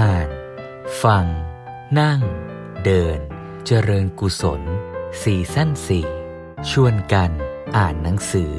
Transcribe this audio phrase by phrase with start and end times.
[0.00, 0.28] อ่าน
[1.02, 1.26] ฟัง
[2.00, 2.20] นั่ง
[2.84, 3.18] เดิน
[3.66, 4.62] เจริญกุศล
[5.22, 6.06] สี่สั้นสี่
[6.70, 7.30] ชวนกัน
[7.76, 8.52] อ่านหนังสือ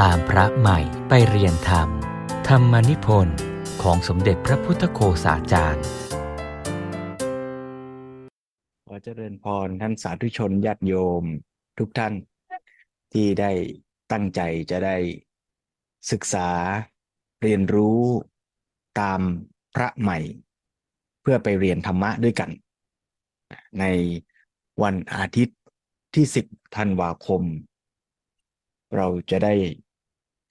[0.00, 0.78] ตามพระใหม่
[1.08, 1.88] ไปเรียนธรรม
[2.48, 3.38] ธรรมนิพนธ์
[3.82, 5.84] ของสมเด็จพระพุทธโฆษาจารย์
[8.86, 11.24] ขอเจริญพรท่านสาธุชนญาติโยม
[11.78, 12.14] ทุกท่าน
[13.12, 13.52] ที่ได้
[14.12, 14.40] ตั้งใจ
[14.70, 14.96] จะได้
[16.10, 16.48] ศึกษา
[17.42, 18.02] เรียนรู้
[19.00, 19.20] ตาม
[19.76, 20.20] พระใหม่
[21.28, 22.50] พื่อไปเรียนธรรมะด้วยกัน
[23.80, 23.84] ใน
[24.82, 25.58] วันอาทิตย์
[26.14, 27.42] ที่ 10 ธันวาคม
[28.96, 29.54] เราจะได้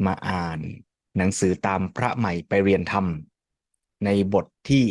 [0.06, 0.60] มาอ่าน
[1.18, 3.06] หนังสือตามพระใหม่ไปเรียนธรรม
[4.06, 4.86] ในบทที่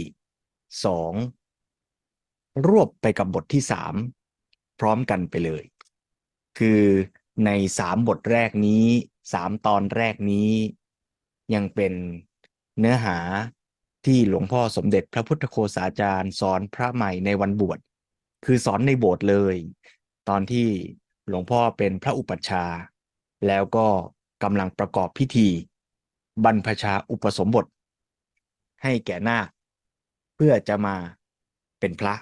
[0.84, 1.12] สอง
[2.66, 3.94] รวบไปกับบทที่สาม
[4.80, 5.64] พร้อมกันไปเลย
[6.58, 6.82] คือ
[7.46, 8.86] ในสามบทแรกนี้
[9.32, 10.50] สามตอนแรกนี้
[11.54, 11.92] ยังเป็น
[12.78, 13.18] เนื้อหา
[14.06, 17.78] ที่หลวงพ่อสมเด็จพระพุทธโฆษาจารย์ สอนพระใหม่ในวันบวช
[18.44, 19.56] คือสอนในโบสถ์เลย
[20.28, 20.68] ตอนที่
[21.28, 22.78] หลวงพ่อเป็นพระอุปัชฌาย์
[23.46, 23.86] แล้วก็
[24.42, 25.48] กำลังประกอบพิธี
[26.44, 27.66] บรรพชาอุปสมบท
[28.82, 29.48] ให้แก่นาค
[30.36, 30.96] เพื่อจะมา
[31.80, 32.14] เป็นพระ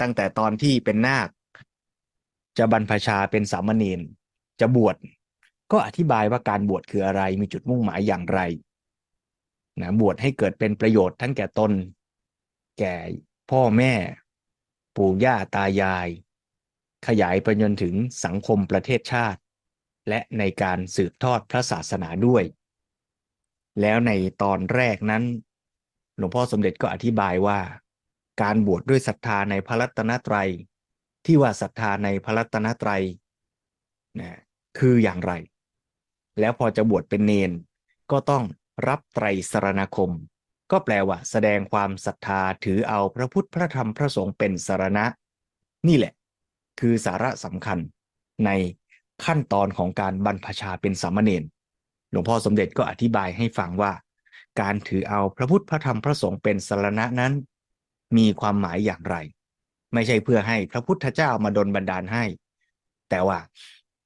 [0.00, 1.28] ตั้งแต่ตอนที่เป็นนาค
[2.58, 4.00] จะบรรพชาเป็นสามเณร
[4.60, 4.96] จะบวช
[5.72, 8.40] ก็อธิบายว่าการบวชคืออะไรมีจุดมุ่งหมายอย่างไร
[9.80, 11.72] นะบวชให้เกิดเป็นประโยชน์ทั้งแก่ตน
[12.78, 12.94] แก่
[13.50, 13.94] พ่อแม่
[14.96, 16.08] ปู่ย่าตายาย
[17.06, 19.40] ขยายไปจนถึงสังคมประเทศชาติ
[20.08, 22.44] และในการสืบทอดพระศาสนาด้วย
[23.80, 25.22] แล้วในตอนแรกนั้น
[26.16, 27.58] หลวงพ่อสมเด็จก็อธิบายว่า
[28.42, 30.50] การบวชดด้วยศรัทธาในพระรัตนตรัย
[31.26, 33.02] ที่ว่าศรัทธาในพระรัตนตรัย
[34.20, 34.38] นะ
[34.78, 35.32] คืออย่างไร
[36.40, 37.50] แล้วพอจะบวชเป็นเนน
[38.10, 38.44] ก็ต้อง
[38.88, 40.10] รับไตรสรณคม
[40.70, 45.04] ก็แปลว่า แสดงความศรัทธาถือเอาพระพุทธพระธรรมพระสงฆ์เป็นสรณะ
[45.88, 46.12] นี่แหละ
[46.80, 47.78] คือสาระสำคัญ
[48.44, 48.50] ใน
[49.24, 51.44] ขั้นตอนของการบรรพชาเป็นสามเณร
[52.10, 53.92] หลวงพ่อสมเด็จก็อธิบายให้ฟังว่า
[54.60, 57.32] การถือเอาพระพุทธพระธรรมพระสงฆ์เป็นสรณะนั้น
[58.16, 59.16] มีความหมายอย่างไร
[59.94, 62.24] ไม่ใช่เพื่อให้พระพุทธเจ้ามาดลบันดาลให้
[63.10, 63.38] แต่ว่า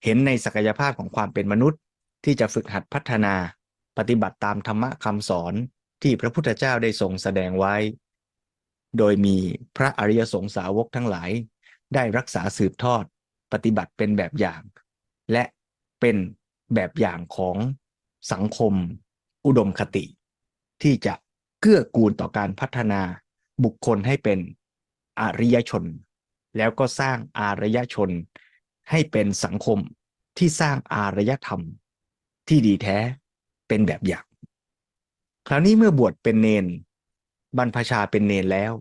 [0.04, 1.80] เห็นในศักยภาพของความเป็นมนุษย์
[2.24, 3.34] ที่จะฝึกหัดพัฒนา
[3.98, 5.54] ปฏิบัติตามธรรมะคำสอน
[6.02, 7.74] ที่พระพุทธเจ้าได้ทรงแสดงไว้
[8.98, 9.36] โดยมี
[9.76, 11.30] พระอริยสงสาวกทั้งหลาย
[11.94, 13.04] ได้รักษาสืบทอด
[13.52, 14.62] ปฏิบัติเป็นแบบอย่าง
[15.32, 15.44] และ
[16.00, 16.16] เป็น
[16.74, 17.56] แบบอย่างของ
[18.32, 18.74] สังคม
[19.46, 20.04] อุดมคติ
[20.82, 21.14] ที่จะ
[21.60, 23.02] เกื้อกูลต่อการพัฒนา
[23.64, 24.38] บุคคลให้เป็น
[25.20, 25.84] อริยชน
[26.56, 28.10] แล้วก็สร้างอารยชน
[28.90, 29.78] ให้เป็นสังคม
[30.38, 31.60] ที่สร้างอารยธรรม
[32.48, 32.98] ที่ดีแท้
[33.69, 34.25] เป็นแบบอย่าง
[35.49, 36.66] คราวนี้เมื่อบวชเป็นเนน
[37.56, 38.72] บรรพชาเป็นเนนแล้ว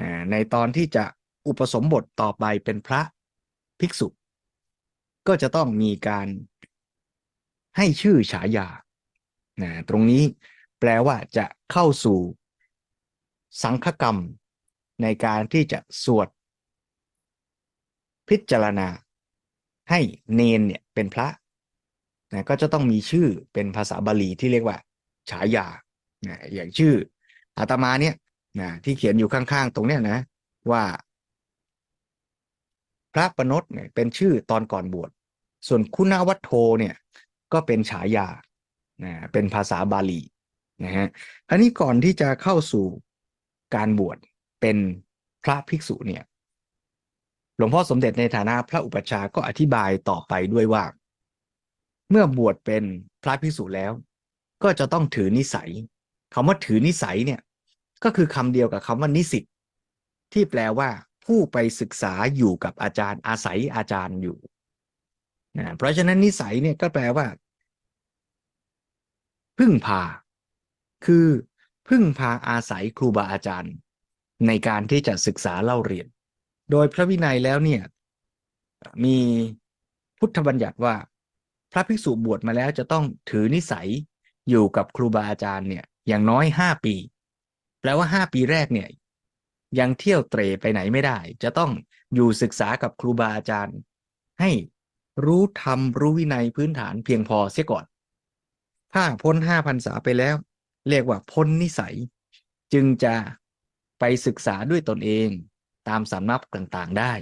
[0.00, 1.04] นะในตอนที่จะ
[1.46, 3.00] อุปสมบทต่อไปเป็นพระ
[3.80, 4.08] ภิกษุ
[5.26, 6.26] ก็จะต้องมีการ
[7.76, 8.68] ให้ชื่อฉายา
[9.62, 10.22] นะตรงนี้
[10.80, 12.18] แปลว่าจะเข้าสู่
[13.62, 14.16] สังฆกรรม
[15.02, 16.28] ในการที่จะสวด
[18.28, 18.88] พิจารณา
[19.90, 20.00] ให้
[20.34, 21.28] เนนเนี่ยเป็นพระ
[22.32, 24.76] นะก็จะต้องมีชื่อเป็นภาษาบาลีที่เรียกว่า
[25.30, 25.66] ฉายา
[26.28, 26.94] นะอย่างชื่อ
[27.58, 28.14] อาตมาเนี่ย
[28.60, 30.18] นะที่เขียนอยู่ข้างๆ ตรงเนี้ยนะ
[30.70, 30.82] ว่า
[33.14, 35.10] พระปนตเนี่ยเป็นชื่อตอนก่อนบวช
[35.68, 36.50] ส่วนคุณวัตโท
[36.80, 36.94] เนี่ย
[37.52, 38.28] ก็เป็นฉายา
[39.04, 40.20] นะเป็นภาษาบาลี
[40.84, 41.08] นะฮะ
[41.48, 42.86] อันนี้ก่อนที่จะเข้าสู่
[43.74, 44.18] การบวช
[44.60, 44.76] เป็น
[45.44, 46.22] พระภิกษุเนี่ย
[47.56, 50.84] หลวงพ่อสมเด็จในฐานะพระอุปชาก็อธิบายต่อไปด้วยว่า
[52.12, 52.84] เมื่อบวชเป็น
[53.22, 53.92] พระภิกษุแล้ว
[54.62, 55.70] ก็จะต้องถือนิสัย
[56.34, 57.40] คำว่าถือนิสัยเนี่ย
[58.04, 59.44] ก็คือคำเดียวกับคำว่านิสิต
[60.32, 60.90] ที่แปลว่า
[61.24, 64.38] ผู้ไปศึกษาอยู่กับอาจารย์ อาศัยอาจารย์อยู่
[65.58, 67.26] นะเพราะฉะนั้นนิสัยเนี่ยก็แปลว่า
[69.58, 70.02] พึ่งพา
[71.04, 71.26] คือ
[71.88, 73.74] พึ่งพาอาศัยครูบาอาจารย์
[74.46, 76.06] ในการที่จะศึกษาเล่าเรียน
[76.70, 77.82] โดยพระวินัยแล้วเนี่ย
[79.04, 79.16] มี
[80.18, 80.94] พุทธบัญญัติว่า
[81.72, 83.88] พระภิกษุบวชมาแล้วจะต้องถือนิสัย
[84.50, 86.94] อยู่กับครูบาอาจารย์เนี่ย อย่างน้อยห้าปี
[87.80, 88.88] แปลว่าห้าปีแรกเนี่ย
[89.78, 91.70] ยังเที่ยวเตรไปไหนไม่ได้ จะต้อง
[92.14, 93.76] อยู่ศึกษากับครูบาอาจารย์
[94.40, 94.50] ให้
[95.24, 97.84] รู้ธรรมรู้วินัยพื้นฐานเพียงพอเสียก่อน
[98.92, 100.34] ถ้าพ้นห้าพันษาไปแล้ว
[100.88, 101.94] เรียกว่าพ้นนิสัย
[102.72, 103.14] จึงจะ
[104.00, 105.28] ไปศึกษาด้วยตนเอง
[105.88, 107.12] ตามสำนักต่างๆได้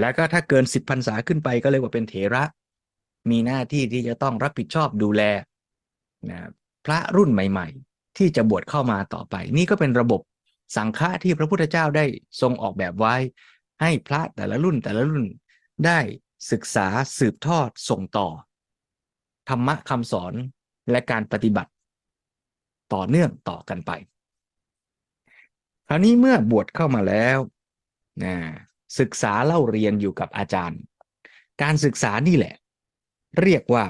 [0.00, 2.44] แล้วก็ถ้าเกินสิบพรรษาขึ้นไปก็เรียกว่าเป็นเถระ
[3.30, 5.22] มีหน้าที่ที่จะต้องรับผิดชอบดูแล
[6.30, 6.48] นะ
[6.86, 10.20] พระรุ่นใหม่ ๆ ที่จะบวชเข้ามาต่อไป นี่ก็เป็นระบบ
[10.76, 12.04] สังฆะที่พระพุทธเจ้าได้
[12.40, 13.14] ทรงออกแบบไว้
[13.80, 15.26] ให้พระแต่ละรุ่นแต่ละรุ่น
[15.86, 15.98] ได้
[16.50, 16.86] ศึกษา
[17.18, 18.28] สืบทอดส่งต่อ
[19.48, 20.34] ธรรมะคำสอน
[20.90, 21.70] และการปฏิบัติ
[22.94, 23.90] ต่อเนื่องต่อกันไป
[25.88, 27.38] คราวนี้เมื่อบวชเข้ามาแล้ว
[28.24, 28.34] นะ
[28.98, 30.80] ศึกษาเล่าเรียนอยู่กับอาจารย์
[31.62, 32.54] การศึกษานี่แหละ
[33.40, 33.84] เรียกว่า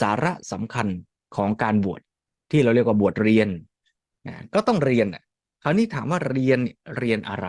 [0.00, 0.88] สาระสำคัญ
[1.36, 2.00] ของการบวช
[2.50, 3.48] ที่เราเรียกว่าบวชเรียน
[4.54, 5.06] ก็ต้องเรียน
[5.62, 6.58] คราวนี้ถามว่าเรียน
[6.98, 7.46] เรียนอะไร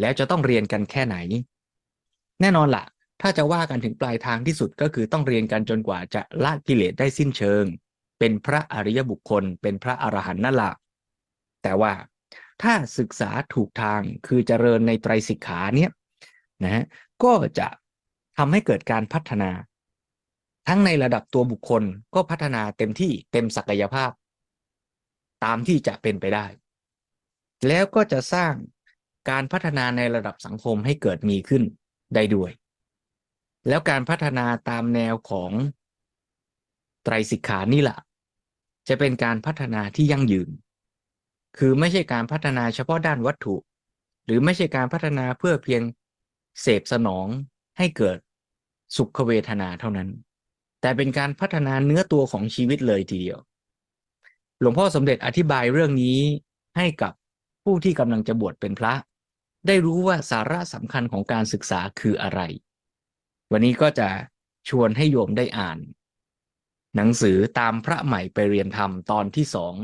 [0.00, 1.16] แล้วจะต้องเรียนกันแค่ไหน
[2.40, 2.84] แน่นอนละ่ะ
[3.22, 7.64] ถ้าจะว่ากันถึงปลายทางที่สุดก็คือต้องเรียนกันจนกว่าจะละกิเลสได้สิ้นเชิง
[8.18, 10.72] เป็นพระอริยบุคคล เป็นพระอรหันต์นั่นละ
[11.62, 11.92] แต่ว่า
[12.62, 15.90] ถ้าศึกษาถูกทางคือเจริญในไตรสิกขาเนี่ย
[16.64, 16.84] นะ
[17.24, 17.68] ก็จะ
[18.38, 19.50] ทำให้เกิดการพัฒนา
[20.68, 21.82] ทั้งในระดับตัวบุคคล
[22.14, 24.10] ก็พัฒนาเต็มที่เต็มศักยภาพ
[25.44, 26.46] ตามที่จะเป็นไปได้
[27.68, 28.54] แล้วก็จะสร้าง
[29.30, 31.62] การพัฒนาในระดับสังคมให้เกิดมีขึ้น
[32.14, 32.50] ได้ด้วย
[33.68, 35.52] แล้วการพัฒนาตามแนวของ
[37.04, 37.98] ไตรสิกขานี่แหละ
[38.88, 40.48] จะเป็นการพัฒนาที่ยั่งยืน
[41.58, 43.56] คือไม่ใช่การพัฒนาเฉพาะด้านวัตถุ
[44.24, 45.82] หรือไม่ใช่การพัฒนาเพื่อเพียง
[46.60, 47.26] เสพสนอง
[47.78, 48.18] ให้เกิด
[48.96, 50.08] สุขเวทนาเท่านั้น
[50.80, 53.38] แต่เป็นการพัฒนาเนื้อตัวของชีวิตเลยทีเดียว
[54.60, 56.20] หลวงพ่อสมเด็จอธิบายเรื่องนี้
[56.76, 57.12] ให้กับ
[57.64, 58.94] ผู้ที่กำลังจะบวชเป็นพระ
[59.66, 62.40] ได้รู้ว่าสาระสำคัญของการศึกษาคืออะไร
[63.52, 64.08] วันนี้ก็จะ
[64.68, 65.78] ชวนให้โยมได้อ่าน
[66.96, 69.74] หนังสือตามพระใหม่ไปเรียนธรรมตอนที่สอง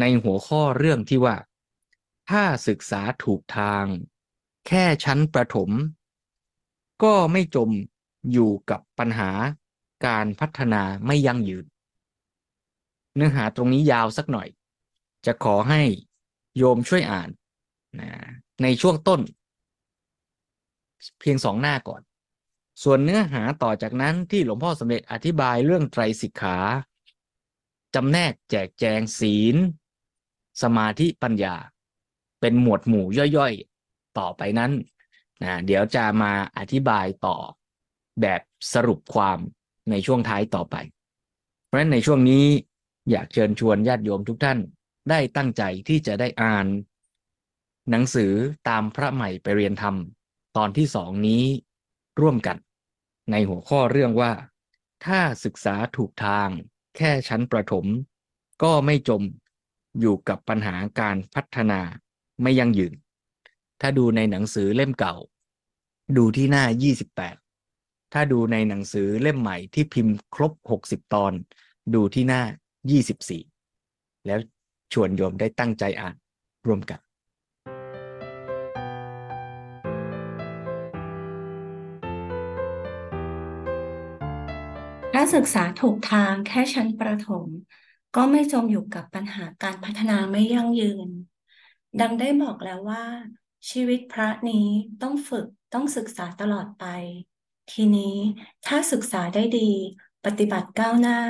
[0.00, 1.36] ในหัวข้อเรื่องที่ว่า
[2.30, 3.84] ถ้าศึกษาถูกทาง
[4.66, 5.70] แค่ชั้นประถม
[7.02, 7.70] ก็ไม่จม
[8.32, 9.30] อยู่กับปัญหา
[10.06, 11.64] การพัฒนาไม่ยั่งยืน
[13.14, 14.48] เนื้อหาตรงนี้ยาวสักหน่อย
[15.26, 15.82] จะขอให้
[16.56, 17.28] โยมช่วยอ่าน
[18.00, 18.10] นะ
[18.62, 19.20] ในช่วงต้น
[21.20, 22.02] เพียงสองหน้าก่อน
[22.82, 26.58] ส่วนเนื้อหาต่อจากนั้นที่หลวงพ่อสมเด็จอธิบายเรื่องไตรสิกขา
[27.94, 29.56] จำแนกแจกแจงศีล
[30.62, 31.54] สมาธิปัญญา
[32.40, 33.06] เป็นหมวดหมู่
[33.36, 34.72] ย่อยๆ ต่อไปนั้น
[35.42, 37.36] นะเดี๋ยวจะมาอธิบายต่อ
[38.20, 38.40] แบบ
[38.72, 39.38] สรุปความ
[39.90, 40.76] ในช่วงท้ายต่อไป
[41.66, 42.46] เพราะฉะนั้นในช่วงนี้
[43.10, 44.58] อยากเชิญชวนญาติโยมทุกท่าน
[45.10, 46.66] ได้ตั้งใจที่จะได้อ่าน
[47.90, 48.32] หนังสือ
[48.68, 49.96] ตามพระใหม่ไปเรียนธรรม
[50.56, 51.44] ตอนที่สองนี้
[52.20, 52.56] ร่วมกัน
[53.30, 54.32] ในหัวข้อเรื่องว่า
[55.04, 56.48] ถ้าศึกษาถูกทาง
[56.96, 57.86] แค่ชั้นประถม
[58.62, 59.22] ก็ไม่จม
[60.00, 61.80] อยู่กับปัญหาการพัฒนา
[62.42, 62.94] ไม่ยั่งยืน
[63.80, 65.14] ถ้าดูในหนังสือเล่มเก่า
[66.16, 66.64] ดูที่หน้า
[67.08, 67.41] 28
[68.12, 71.32] ถ้าดูในหนังสือเล่มใหม่ที่พิมพ์ครบ 60 ตอน
[71.94, 72.42] ดูที่หน้า
[73.10, 74.38] 24 แล้ว
[74.92, 76.16] ชวนโยมได้ตั้งใจอ่าน
[76.66, 77.00] ร่วมกัน
[85.14, 87.46] ถ้าศึกษาถูกทางแค่ชั้นประถม
[88.16, 91.08] ก็ไม่จมอยู่กับปัญหาการพัฒนาไม่ยั่งยืน
[92.00, 93.04] ดังได้บอกแล้วว่า
[93.70, 94.66] ชีวิตพระนี้
[95.02, 96.84] ต้องฝึกต้องศึกษาตลอดไป
[97.70, 98.16] ทีนี้
[98.66, 99.70] ถ้าศึกษาได้ดี
[100.24, 101.20] ปฏิบัติก้าวหน้า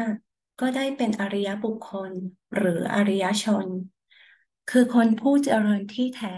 [0.61, 2.13] ก็ได้เป็นอริยบุคคล
[2.57, 3.67] หรืออริยชน
[4.71, 6.37] คือคนผู้เจริญที่แท้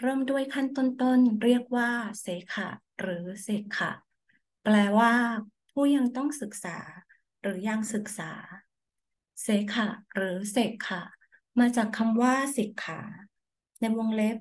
[0.00, 1.90] เริ่มด้วยขั้นต้นๆ เรียกว่า
[2.20, 2.68] เสขะ
[3.00, 3.92] หรือเสกขะ
[4.64, 5.14] แปลว่า
[5.70, 6.78] ผู้ยังต้องศึกษา
[7.42, 8.32] หรือยังศึกษา
[9.42, 11.02] เสขะ หรือเสกขะ
[11.60, 13.00] มาจากคำว่าสิกขา
[13.80, 14.38] ในวงเล็บ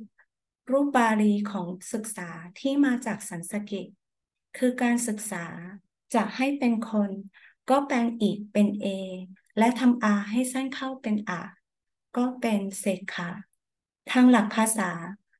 [0.71, 3.87] รูปบาลีของศึกษาที่มาจากสันสกฤต
[4.57, 5.45] คือการศึกษา
[6.15, 7.11] จะให้เป็นคน
[7.69, 8.87] ก็แปลงอิเป็นเอ
[9.57, 11.41] และทำอาให้สั้นเข้าเป็นอา
[12.17, 13.29] ก็เป็นเสกขะ
[14.11, 14.91] ทางหลักภาษา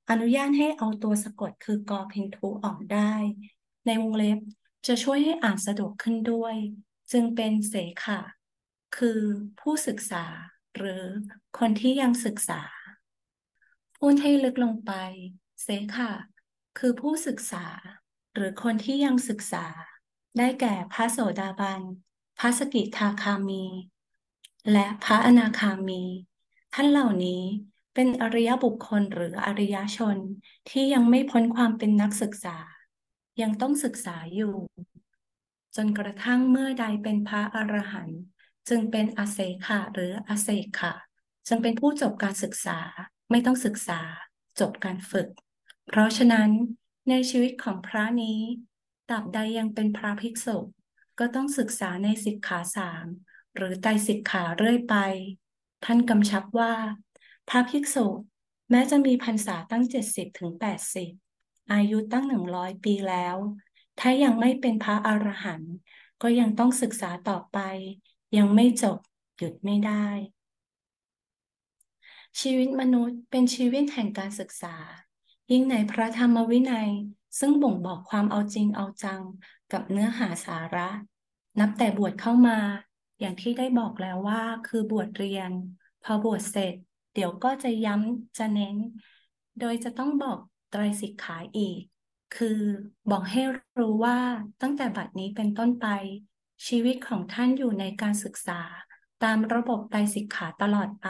[0.10, 3.14] อนุญาตให้เอาตัวสะกดคือกอเพนทูออกได้
[3.86, 4.40] ในวงเล็บ
[4.88, 6.56] จะช่วยให้อ่านสะดวกขึ้นด้วย
[7.12, 8.20] จึงเป็นเสขะ
[8.98, 9.20] คือ
[9.60, 10.26] ผู้ศึกษา
[10.78, 11.04] หรือ
[11.58, 12.62] คนที่ยังศึกษา
[13.98, 14.92] พูดให้ลึกลงไป
[15.64, 16.12] เสค่ะ
[16.78, 17.66] คือผู้ศึกษา
[18.34, 19.66] หรือคนที่ยังศึกษา
[20.38, 21.82] ได้แก่พระโสดาบัน
[22.40, 23.66] พระสกิทาคามี
[24.72, 26.04] และพระอนาคามี
[26.74, 27.44] ท่านเหล่านี้
[27.94, 30.18] เป็นอริยบุคคลหรืออริยชน
[30.70, 32.58] ที่ยังไม่พ้นความเป็นนักศึกษา
[33.42, 34.56] ยังต้องศึกษาอยู่
[35.76, 38.22] จนกระทั่งเมื่อใดเป็นพระอรหันต์
[38.70, 40.94] จึงเป็นอาเซขะหรืออาเซขะ
[41.48, 42.80] จึงเป็นผู้จบการศึกษา
[43.32, 44.00] ไม่ต้องศึกษา
[44.60, 45.28] จบการฝึก
[45.88, 46.50] เพราะฉะนั้น
[47.10, 48.40] ในชีวิตของพระนี้
[49.10, 50.58] ตราบใดยังเป็นพระภิกษุ
[51.20, 53.06] ก็ต้องศึกษาในสิกขาสาม
[53.56, 54.96] หรือไตสิกขาเรื่อยไป
[55.86, 56.74] ท่านกำชับว่า
[57.50, 58.08] พระภิกษุ
[58.70, 61.12] แม้จะมีพรรษาตั้งเจ็ดสิบถึงแปดสิบ
[61.72, 63.36] อายุตั้งหนึ่งร้อยปีแล้ว
[64.00, 65.74] ถ้ายังไม่เป็นพระอรหันต์
[66.22, 67.58] ก็ยังต้องศึกษาต่อไป
[68.38, 68.98] ยังไม่จบ
[69.38, 70.08] หยุดไม่ได้
[72.42, 74.76] ชีวิตมนุษย์เป็นชีวิตแห่งการศึกษา
[75.52, 76.90] ยิ่งในพระธรรมวินัย
[77.40, 79.22] ซึ่งบ่งบอกความเอาจริงเอาจัง
[79.72, 80.90] กับเนื้อหาสาระ
[81.60, 82.58] นับแต่บวชเข้ามา
[83.20, 85.52] อย่างที่ได้บอกแล้วว่าคือบวชเรียน
[86.04, 86.76] พอบวชเสร็จ
[87.14, 88.78] เดี๋ยวก็จะย้ำจะเน้น
[89.60, 90.40] โดยจะต้องบอก
[90.72, 91.80] ไตรสิกขาอีก
[92.36, 92.60] คือ
[93.12, 93.42] บอกให้
[93.80, 94.20] รู้ว่า
[94.62, 95.88] ตั้งแต่บัดนี้เป็นต้นไป
[96.68, 98.62] ชีวิตของท่านอยู่ในการศึกษา
[99.24, 101.08] ตามระบบไตรสิกขาตลอดไป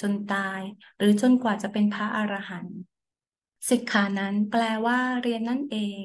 [0.00, 0.60] จนตาย
[0.98, 2.78] หรือจนกว่าจะเป็นพระอรหันต์
[3.70, 6.04] สิกขานั้นแปลว่าเรียนนั่นเอง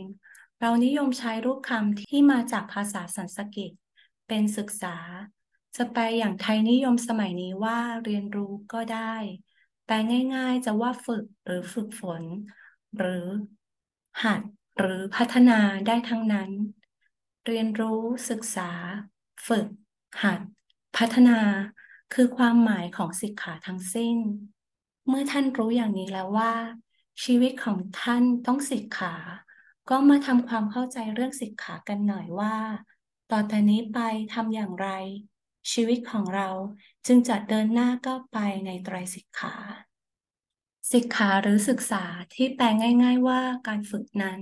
[0.59, 3.71] เรานิยมใช้รูปคำที่มาจากภาษาสันสกฤต
[4.27, 4.95] เป็นศึกษา
[5.75, 9.15] จะแปลอย่างไทยนิยมสมัยนี้ว่าเรียนรู้ก็ได้
[9.85, 9.95] แปล
[10.35, 12.23] ง่าย ๆ จะว่าฝึกหรือฝึกฝน
[12.97, 13.25] หรือ
[14.23, 14.41] หัด
[14.79, 16.51] หรือพัฒนาได้ทั้งนั้น
[17.45, 18.69] เรียนรู้ศึกษา
[19.47, 19.67] ฝึก
[20.23, 20.39] หัด
[20.97, 21.39] พัฒนา
[22.13, 24.17] คือความหมายของสิกขาทั้งสิ้น
[25.07, 26.53] เมื่อท่านรู้อย่างนี้แล้วว่า
[27.23, 29.15] ชีวิตของท่านต้องสิกขา
[29.89, 32.55] ก็มาทำความเข้าใจเรื่องสิกขากันหน่อยว่า
[33.31, 33.99] ต่อแต่นี้ไป
[34.33, 34.89] ทำอย่างไร
[35.73, 36.49] ชีวิตของเรา
[37.07, 39.55] จึงจะเดินหน้าก้าวไปในไตรสิกขา
[40.91, 42.65] สิกขาหรือศึกษาที่แปล
[43.03, 44.41] ง่าย ๆว่าการฝึกนั้น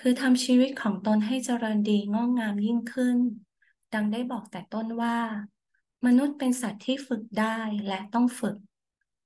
[0.00, 3.18] คือทำชีวิตของตนให้เจริญดีงอกงามยิ่งขึ้น
[3.94, 5.18] ดังได้บอกแต่ต้นว่า
[6.06, 8.56] มนุษย์เป็นสัตว์ที่ฝึกได้และต้องฝึก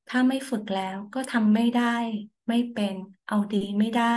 [0.08, 1.96] ถ้าไม่ฝึกแล้วก็ทำไม่ได้
[2.48, 2.94] ไม่เป็น
[3.28, 4.16] เอาดีไม่ได้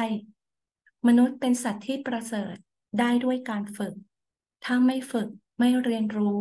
[1.07, 2.55] มนุษย์เป็นสัตว์ที่ประเสริฐ
[2.99, 3.93] ได้ด้วยการฝึก
[4.63, 5.29] ถ้าไม่ฝึก
[5.59, 6.39] ไม่เรียนรู้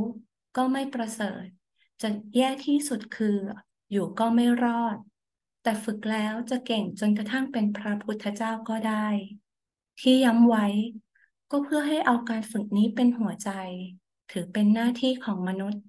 [0.57, 1.45] ก็ไม่ประเสริฐ
[2.03, 3.39] จะแย่ที่สุดคือ
[3.91, 4.97] อยู่ก็ไม่รอด
[5.63, 9.07] แต่ฝึกแล้วจะเก่งจนกระทั่งเป็นพระพุทธเจ้าก็ได้
[10.01, 10.67] ที่ย้ำไว้
[11.51, 13.51] ก็เพื่อให้เอาการฝึกนี้เป็นหัวใจ
[14.31, 15.83] ถือเป็นหน้าที่ของมนุษย์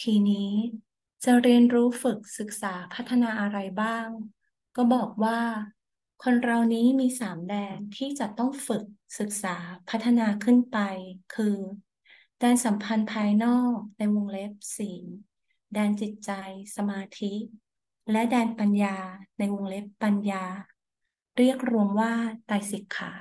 [0.00, 0.52] ทีนี้
[1.24, 4.08] จะเรียนรู้ฝึกศึกษาพัฒนาอะไรบ้าง
[4.76, 5.40] ก็บอกว่า
[6.22, 8.84] คนเรานี้มีสามแดนที่จะต้องฝึก
[9.18, 9.56] ศึกษา
[9.88, 10.78] พัฒนาขึ้นไป
[11.34, 11.56] คือ
[12.38, 15.04] แดนสัมพันธ์ภายนอกในวงเล็บศีล
[15.72, 16.30] แดนจิตใจ
[16.76, 17.34] สมาธิ
[18.10, 18.96] และแดนปัญญา
[19.38, 20.44] ในวงเล็บปัญญา
[21.36, 22.12] เรียกรวมว่า
[22.46, 23.12] ไตรสิกขา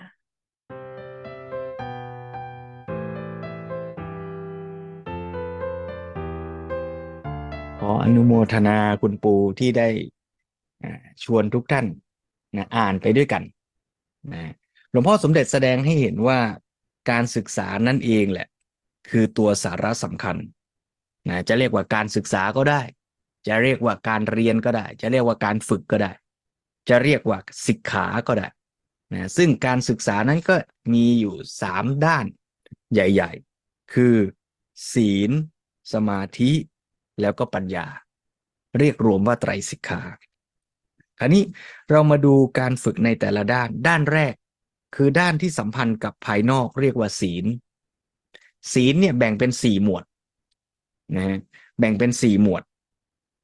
[7.80, 9.90] ขออนุโมทนาคุณปูที่ได้
[11.24, 11.86] ชวนทุกท่าน
[12.58, 13.44] นะอ่านไปด้วยกัน
[14.34, 14.52] นะ
[14.92, 16.40] หลวงพ่อสมเด็จแสดงให้เห็นว่า
[17.12, 18.48] การศึกษานั่นเองแหละ
[19.10, 20.38] คือตัวสาระสำคัญ
[21.30, 22.82] นะจะเรียกว่าการศึกษาก็ได้
[23.48, 26.12] จะเรียกว่าการเรียนก็ได้ จะเรียกว่าการฝึกก็ได้
[26.90, 28.48] จะเรียกว่าศิกขาก็ได้
[29.14, 30.56] นะซึ่งการศึกษานั้นก็
[30.94, 32.26] มีอยู่สามด้าน
[32.94, 33.32] ใหญ่
[33.64, 34.16] ๆ คือ
[34.94, 35.32] ศีล
[35.94, 36.52] สมาธิ
[37.22, 37.88] แล้วก็ปัญญา
[38.80, 40.02] เรียกรวมว่าไตรสิกขา
[41.20, 41.44] คราวนี้
[41.90, 44.34] เรามาดูการฝึกในแต่ละด้าน ด้านแรก
[44.96, 47.46] คือด้านที่สัมพันธ์กับภายนอกเรียกว่าศีล
[48.74, 50.04] ศีลเนี่ยแบ่งเป็นสี่หมวด
[51.16, 51.38] นะฮะ
[51.80, 52.64] แบ่งเป็นสี่หมวด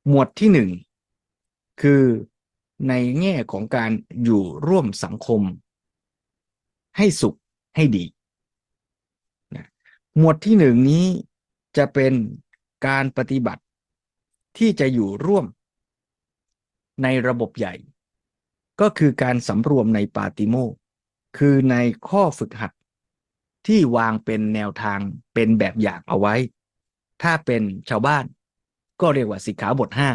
[0.10, 0.70] หมวดที่หนึ่ง
[1.82, 2.03] คือ
[2.89, 3.91] ในแง่ของการ
[4.24, 5.41] อยู่ร่วมสังคม
[6.98, 7.38] ให้สุข
[7.75, 8.05] ให้ดี
[9.55, 9.65] นะ
[10.17, 11.05] หมวดที่หนึ่งนี้
[11.77, 12.13] จะเป็น
[12.88, 13.63] การปฏิบัติ
[14.58, 15.46] ที่จะอยู่ร่วม
[17.04, 17.74] ในระบบใหญ่
[18.82, 20.56] ก็คือการสำรวมในปาติโม
[21.38, 21.75] คือใน
[22.08, 22.72] ข้อฝึกหัด
[23.68, 25.00] ที่วางเป็นแนวทาง
[25.34, 26.36] เป็นแบบอย่างเอาไว้
[27.22, 28.25] ถ้าเป็นชาวบ้าน
[29.02, 30.10] ก็เรียกว่าสิกขาบทห้า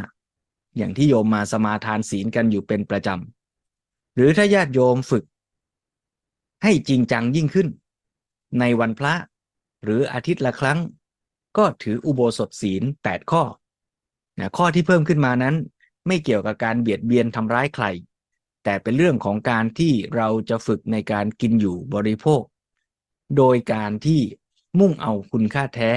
[0.77, 5.25] อย่างที่โยมมาสมาทานศีลกันอยู่เป็นประจำ หรือถ้าญาติโยมฝึก
[6.63, 7.69] ให้จริงจังยิ่งขึ้น
[8.61, 9.15] ในวันพระ
[9.85, 10.79] หรืออาทิตย์ละครั้ง
[11.59, 13.43] ก็ถืออุโบสถศีล 8 ข้อ
[14.39, 15.57] นะข้อที่เพิ่มขึ้นมานั้น
[16.11, 17.87] ไม่เกี่ยวกับการเบียดเบียนทำร้ายใคร
[18.65, 22.43] แต่เป็นเรื่องของการที่เราจะฝึกในการกินอยู่บริโภค
[23.37, 24.21] โดยการที่
[24.79, 25.93] มุ่งเอาคุณค่าแท้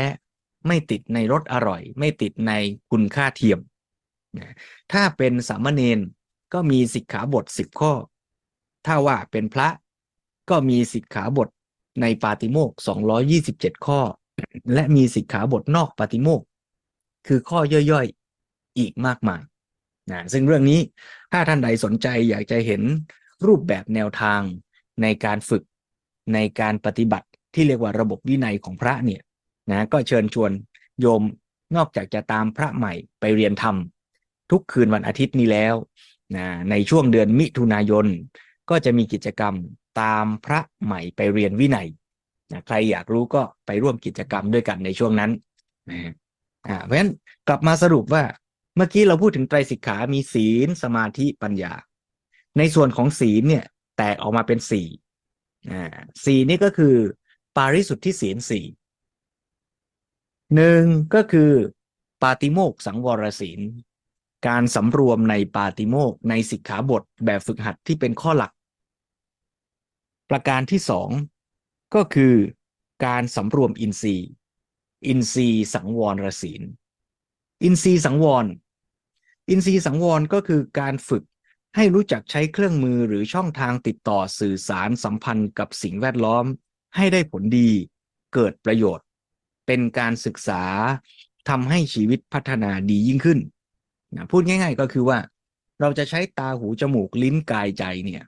[0.68, 2.52] ไม่ติดในรสอร่อย ไม่ติดใน
[2.92, 3.60] คุณค่าเทียม
[4.92, 6.00] ถ้าเป็นสามเณร
[6.54, 7.94] ก็มีสิกขาบท10ข้อ
[8.86, 9.70] ถ้าว่าเป็นพระ
[10.50, 11.50] ก็มีสิกขาบท
[12.02, 12.76] ในปาติโมกข์
[13.32, 14.00] 227 ข้อ
[14.74, 16.46] และมีสิกขาบทนอกปาติโมกข์
[17.28, 17.60] คือข้อ
[17.92, 19.42] ย่อยๆ อีกมากมาย
[20.12, 20.80] นะซึ่งเรื่องนี้
[21.32, 22.82] ถ้าท่านใดสนใจอยากจะเห็น
[23.46, 24.42] รูปแบบแนวทาง
[25.02, 25.64] ในการฝึก
[26.34, 29.22] ในการปฏิบัติที่เรียกว่าระบบวินัยของพระเนี่ย
[29.72, 30.52] นะก็เชิญชวน
[31.00, 31.22] โยม
[31.76, 33.76] นอกจากจะตามพระใหม่ไปเรียนธรรม
[34.52, 35.76] ทุกคืนวันอาทิตย์นี้แล้ว
[36.36, 38.06] นะในช่วงเดือนมิถุนายน
[38.70, 39.54] ก็จะมีกิจกรรม
[40.02, 41.88] ตามพระใหม่ไปเรียนวินัย
[42.52, 45.32] นะใครอยากรู้ก็ไปร่วมกิจกรรมด้วยกันในช่วงนั้น
[45.90, 46.00] นะ
[46.86, 47.12] เพราะฉะนั้น
[47.48, 48.24] กลับมาสรุปว่า
[48.76, 51.74] เมื่อกี้เราพูดถึงไตรสิกขา มีศีล สมาธิ ปัญญา
[52.58, 53.66] ในส่วนของศีลเนี่ย
[53.98, 54.88] แตกออกมาเป็นสี่
[55.72, 55.84] อ่า
[56.26, 56.96] สี่นี่ก็คือ
[57.58, 58.66] ปาริสุทธิศีลสี่
[60.56, 60.84] หนึ่ง
[61.16, 61.52] ก็คือ
[62.22, 63.60] ปาติโมกขสังวรศีล
[64.48, 68.52] การสำรวมในปาติโมกข์ในสิกขาบทแบบฝึกหัดที่เป็นข้อหลัก
[70.30, 71.10] ประการที่สอง
[71.96, 72.34] ก็คือ
[73.06, 74.30] การสำรวมอินทรีย์
[75.08, 76.62] อินทรีย์สังวรศีล
[77.64, 78.46] อินทรีย์สังวร
[79.50, 81.24] อินทรีย์สังวรก็คือการฝึก
[81.76, 86.46] ให้รู้จักใช้เครื่องมือหรือช่องทางติดต่อสื่อสารสัมพันธ์กับสิ่งแวดล้อม
[86.96, 87.70] ให้ได้ผลดี
[88.34, 89.06] เกิดประโยชน์
[89.68, 90.64] เป็นการศึกษา
[91.50, 93.40] ทำให้ชีวิตพัฒนาดียิ่งขึ้น
[94.16, 95.20] นะพูดง่าย ๆ ก็คือว่า
[95.82, 98.24] เราจะใช้ตาหูจมูกลิ้นกายใจเนี่ย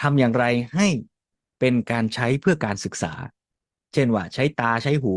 [0.00, 0.44] ทำอย่างไร
[0.76, 0.88] ให้
[1.60, 3.12] เป็นการใช้เพื่อการศึกษา
[3.92, 5.14] เช่นว่าใช้ตาใช้หู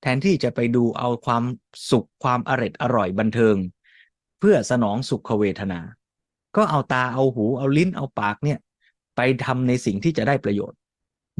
[0.00, 1.44] แทนที่จะไปดูเอาความ
[1.90, 3.56] สุขความอร็ดอร่อยบันเทิง
[4.44, 5.80] พื่อสนองสุขเวทนา
[6.56, 8.58] ก็เอาตาเอาหูเอาลิ้นเอาปากเนี่ย
[9.16, 10.78] ไปทำในสิ่งที่จะได้ประโยชน์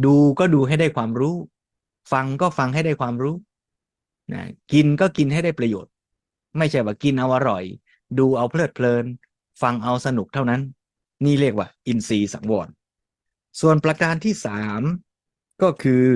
[0.04, 1.36] ดูก็ดูให้ได้ความรู้
[2.12, 3.36] ฟังก็ฟังให้ได้ความรู้
[4.32, 4.42] นะ
[4.72, 5.92] กินก็กินให้ได้ประโยชน์
[6.58, 7.64] ไม่ใช่ว่ากินเอาอร่อย
[8.18, 9.04] ดูเอาเพลิดเพลิน
[9.62, 10.60] ฟังเอาสนุกเท่านั้น
[11.24, 12.68] นี่เรียกว่า อินทรีย์สังวร
[13.60, 14.82] ส่วนประการที่สาม
[15.62, 16.06] ก็คือ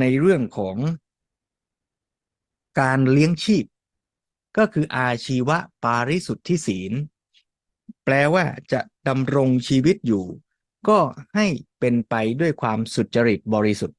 [0.00, 0.76] ในเรื่องของ
[2.80, 3.64] การเลี้ยงชีพ
[4.56, 6.92] ก็คืออาชีวะปาริสุทธิศีล
[8.04, 10.24] แปลว่าจะดำรงชีวิตอยู่
[10.88, 10.98] ก็
[11.34, 11.46] ให้
[11.80, 13.98] เป็นไปด้วยความสุจริตบริสุทธิ์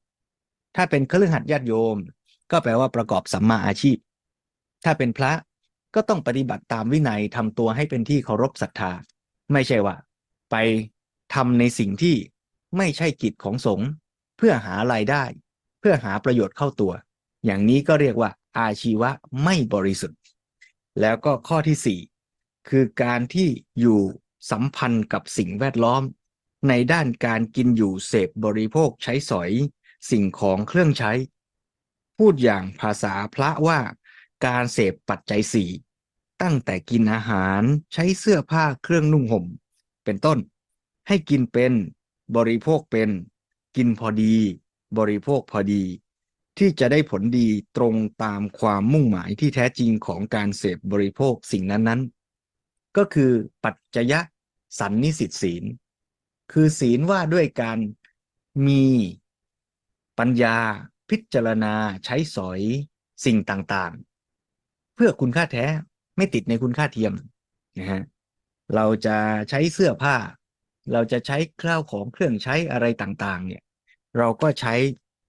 [0.76, 1.96] ถ้าเป็นเครือขัดญาติโยม
[2.50, 3.96] ก็แปลว่าประกอบสัมมาอาชีพ
[4.84, 5.32] ถ้าเป็นพระ
[5.94, 8.92] ก็ต้องปฏิบัติตามวินัยทำตัวให้เป็นที่เคารพศรัทธา
[9.52, 9.96] ไม่ใช่ว่า
[10.50, 10.56] ไป
[11.34, 12.16] ทำในสิ่งที่
[12.76, 13.88] ไม่ใช่กิจของสงฆ์
[14.36, 15.24] เพื่อหารายได้
[15.80, 16.92] เพื่อหาประโยชน์เข้าตัว
[17.44, 19.10] อย่างนี้ก็เรียกว่าอาชีวะ
[19.44, 20.18] ไม่บริสุทธิ์
[21.00, 22.00] แล้วก็ข้อที่สี่
[22.68, 23.48] คือการที่
[23.80, 24.00] อยู่
[24.50, 26.02] สัมพันธ์กับสิ่งแวดล้อม
[26.68, 29.50] ในด้านการกินอยู่เสพบริโภคใช้สอย
[30.10, 31.12] สิ่งของเครื่องใช้
[32.18, 33.80] พูดอย่างภาษาพระว่า
[34.46, 35.70] การเสพปัจจัยสี่
[36.42, 39.44] ตั้งแต่กินอาหารใช้เสื้อผ้าเครื่องนุ่งห่ม
[40.04, 40.38] เป็นต้น
[41.08, 41.72] ให้กินเป็น
[42.36, 43.10] บริโภคเป็น
[43.76, 44.34] กินพอดี
[44.98, 45.82] บริโภคพอดี
[46.58, 53.32] ที่จะได้ผลดีตรงตามความมุ่งหมายที่แท้จริงของการเสพบริโภคสิ่งนั้นๆ ก็คือ
[53.64, 54.14] ปัจจย
[54.78, 55.64] สันนิสิตศีล
[56.52, 57.78] คือศีลว่าด้วยการ
[58.66, 58.84] มี
[60.18, 60.56] ปัญญา
[61.10, 62.60] พิจารณาใช้สอย
[63.24, 65.64] สิ่งต่างๆ เพื่อคุณค่าแท้
[66.16, 67.12] ไม่ติดในคุณค่าเทียม
[67.78, 68.02] นะฮะ
[68.74, 69.16] เราจะ
[69.50, 70.16] ใช้เสื้อผ้า
[70.92, 73.62] เราจะใช้เครื่องของเครื่องใช้อะไรต่างๆ เนี่ย
[74.18, 74.74] เราก็ใช้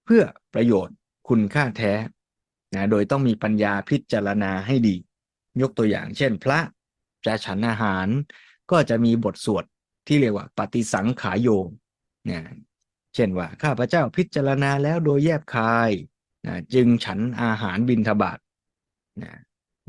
[0.04, 0.22] เพื่อ
[0.54, 0.96] ประโยชน์
[1.28, 1.92] คุณค่าแท้
[2.74, 4.96] นะโดยต้องมีปัญญาพิจารณาให้ดี
[5.60, 6.58] ยกตัวอย่างเช่น พระ
[7.24, 8.06] จะฉันอาหาร
[8.70, 9.64] ก็จะมีบทสวด
[10.06, 11.68] ที่เรียกว่าปฏิสังขายโยม
[12.30, 12.40] นะ
[13.14, 15.90] เช่นว่าข้าพเจ้าพิจารณาแล้วโดยแยบคาย
[16.46, 18.38] นะจึงฉันอาหารบินทบาท
[19.22, 19.32] นะ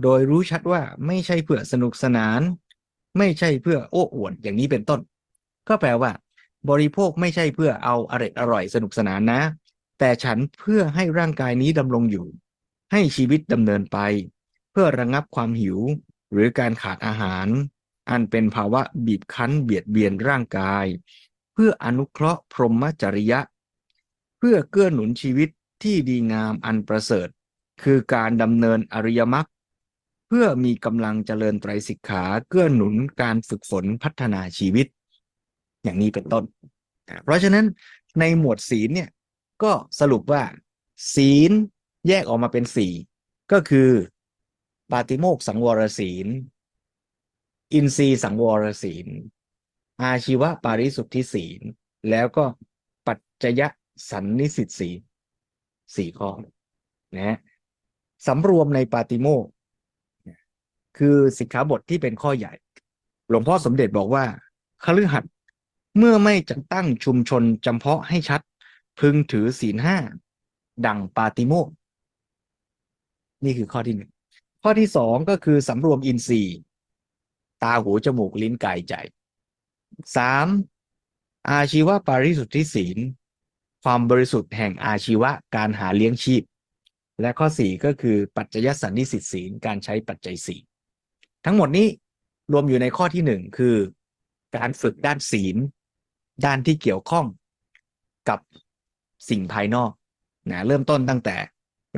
[0.04, 2.42] โดยรู้ชัดว่าไม่ใช่เพื่อสนุกสนาน
[3.18, 5.00] ไม่ใช่เพื่อโอ้อวดอย่างนี้เป็นต้น
[5.68, 6.12] ก็แปลว่า
[6.70, 9.42] บริโภคไม่ใช่เพื่อเอาอร่อยอร่อยสนุกสนานนะ
[10.00, 12.28] แต่ฉันเพื่อให้ร่างกายนี้ดำรงอยู่
[12.92, 13.98] ให้ชีวิตดำเนินไป
[14.72, 15.80] เพื่อระงงับความหิว
[16.32, 17.48] หรือการขาดอาหาร
[18.10, 20.86] อันเป็นภาวะบีบคั้นเบียดเบียนร่างกาย
[21.54, 23.40] เพื่ออนุเคราะห์พรหมจริยะ
[24.38, 25.50] เพื่อเกื้อหนุนชีวิต
[25.84, 27.28] ที่ดีงามอันประเสริฐ
[27.84, 29.48] คือการดำเนินอริยมรรค
[30.28, 34.88] เพื่อมีกำลังเจริญไตรสิกขาเกื้อหนุนการฝึกฝนพัฒนาชีวิต
[35.84, 36.44] อย่างนี้เป็นต้น
[37.24, 37.66] เพราะฉะนั้น
[38.20, 39.10] ในหมวดศีลเนี่ย
[39.64, 40.44] ก็สรุปว่า
[41.14, 41.52] ศีล
[42.08, 42.94] แยกออกมาเป็นสี่
[43.52, 43.90] ก็คือ
[44.92, 46.28] ปาติโมกสังวรศีล
[47.74, 49.08] อินทรีสังวรศีล
[50.02, 51.62] อาชีวะปาริสุทธิศีล
[52.10, 52.46] แล้วก็
[53.08, 53.62] ปัจจย
[54.10, 55.00] สันนิสิตศีล
[55.96, 56.30] สี่ข้อ
[57.18, 57.38] นะ
[58.28, 59.46] สำรวมในปาติโมก
[60.98, 62.54] คือสิกขาบทที่เป็นข้อใหญ่
[63.30, 64.26] หลวงพ่อสมเด็จบอกว่า
[64.84, 65.32] คฤหัสถ์
[65.98, 68.42] เมื่อไม่จัดตั้งชุมชนจำเพาะให้ชัด
[69.00, 69.98] พึงถือศีลห้า
[70.86, 71.68] ดังปาติโมก
[73.44, 74.12] นี่คือข้อที่หนึ่ง
[74.64, 76.58] ข้อที่สองก็คือสำรวมอินทรีย์
[77.64, 78.94] ตาหูจมูกลิ้นกายใจ
[80.16, 80.48] สาม
[81.50, 82.98] อาชีวะปาริสุทธิศีล
[83.84, 86.44] ความบริสุทธิ์แห่งอาชีวะการหาเลี้ยงชีพ
[87.22, 90.60] และข้อสี่ก็คือปัจจยสันนิสิตศีลการใช้ปัจจัยสี่
[91.46, 91.88] ทั้งหมดนี้
[92.52, 93.76] รวมอยู่ในข้อที่หนึ่งคือ
[94.58, 95.56] การฝึกด้านศีล
[96.46, 97.26] ด้านที่เกี่ยวข้อง
[98.30, 98.40] กับ
[99.30, 99.92] สิ่งภายนอก
[100.52, 101.38] นะเริ่มต้นตั้งแต่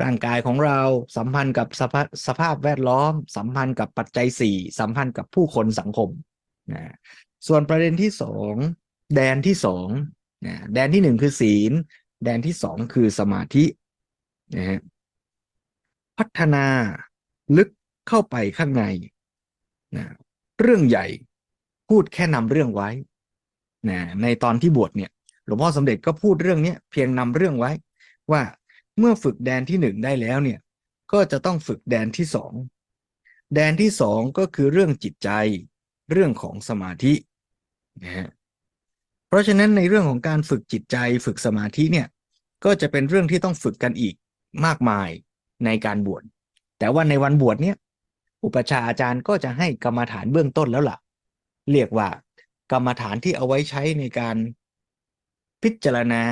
[0.02, 0.80] ร่างกายของเรา
[1.16, 6.10] สัมพันธ์กับสภาสภาพแวดล้อม สัมพันธ์กับปัจจัยสี่สัมพันธ์กับผู้คนสังคม
[6.72, 6.94] นะ
[7.46, 8.54] ส่วนประเด็นที่สอง
[9.14, 9.88] แดนที่สอง
[10.46, 11.72] นะแดนที่หนึ่งคือศีล
[12.24, 13.64] แดนที่สองคือสมาธิ
[14.56, 14.80] นะฮะ
[16.18, 16.66] พัฒนา
[17.56, 17.68] ลึก
[18.08, 18.84] เข้าไปข้างใน
[19.96, 20.06] นะ
[20.60, 21.06] เรื่องใหญ่
[21.88, 22.90] พูดแค่นำเรื่องไว้
[23.88, 25.10] นะในตอนที่บวชเนี่ย
[25.48, 27.70] หลวงพ่อสมเด็จก็พูดเรื่องนี้เพียงนำเรื่องไว้
[28.32, 28.42] ว่า
[28.98, 30.58] เมื่อฝึกแดนที่หนึ่งได้แล้วเนี่ย
[31.12, 32.52] ก็จะต้องฝึกแดนที่สอง
[33.54, 35.30] แดนที่สองก็คือเรื่องจิตใจ
[36.12, 37.14] เรื่องของสมาธิ
[38.02, 38.28] นะฮะ
[39.28, 42.06] เพราะฉะนั้นในเรื่องของการฝึกจิตใจฝึกสมาธิเนี่ย
[42.64, 44.14] ก็จะเป็นเรื่องที่ต้องฝึกกันอีก
[44.64, 45.08] มากมาย
[45.64, 46.22] ในการบวช
[46.78, 47.76] แต่ว่าในวันบวชเนี่ย
[48.44, 50.96] อุปชาอาจารย์ก็จะให้กรรมฐานเบื้องต้นแล้วล่ะ
[51.72, 52.08] เรียกว่า
[52.72, 54.36] กรรมฐานที่เอาไว้ใช้ในการ
[55.62, 56.22] พิจารณา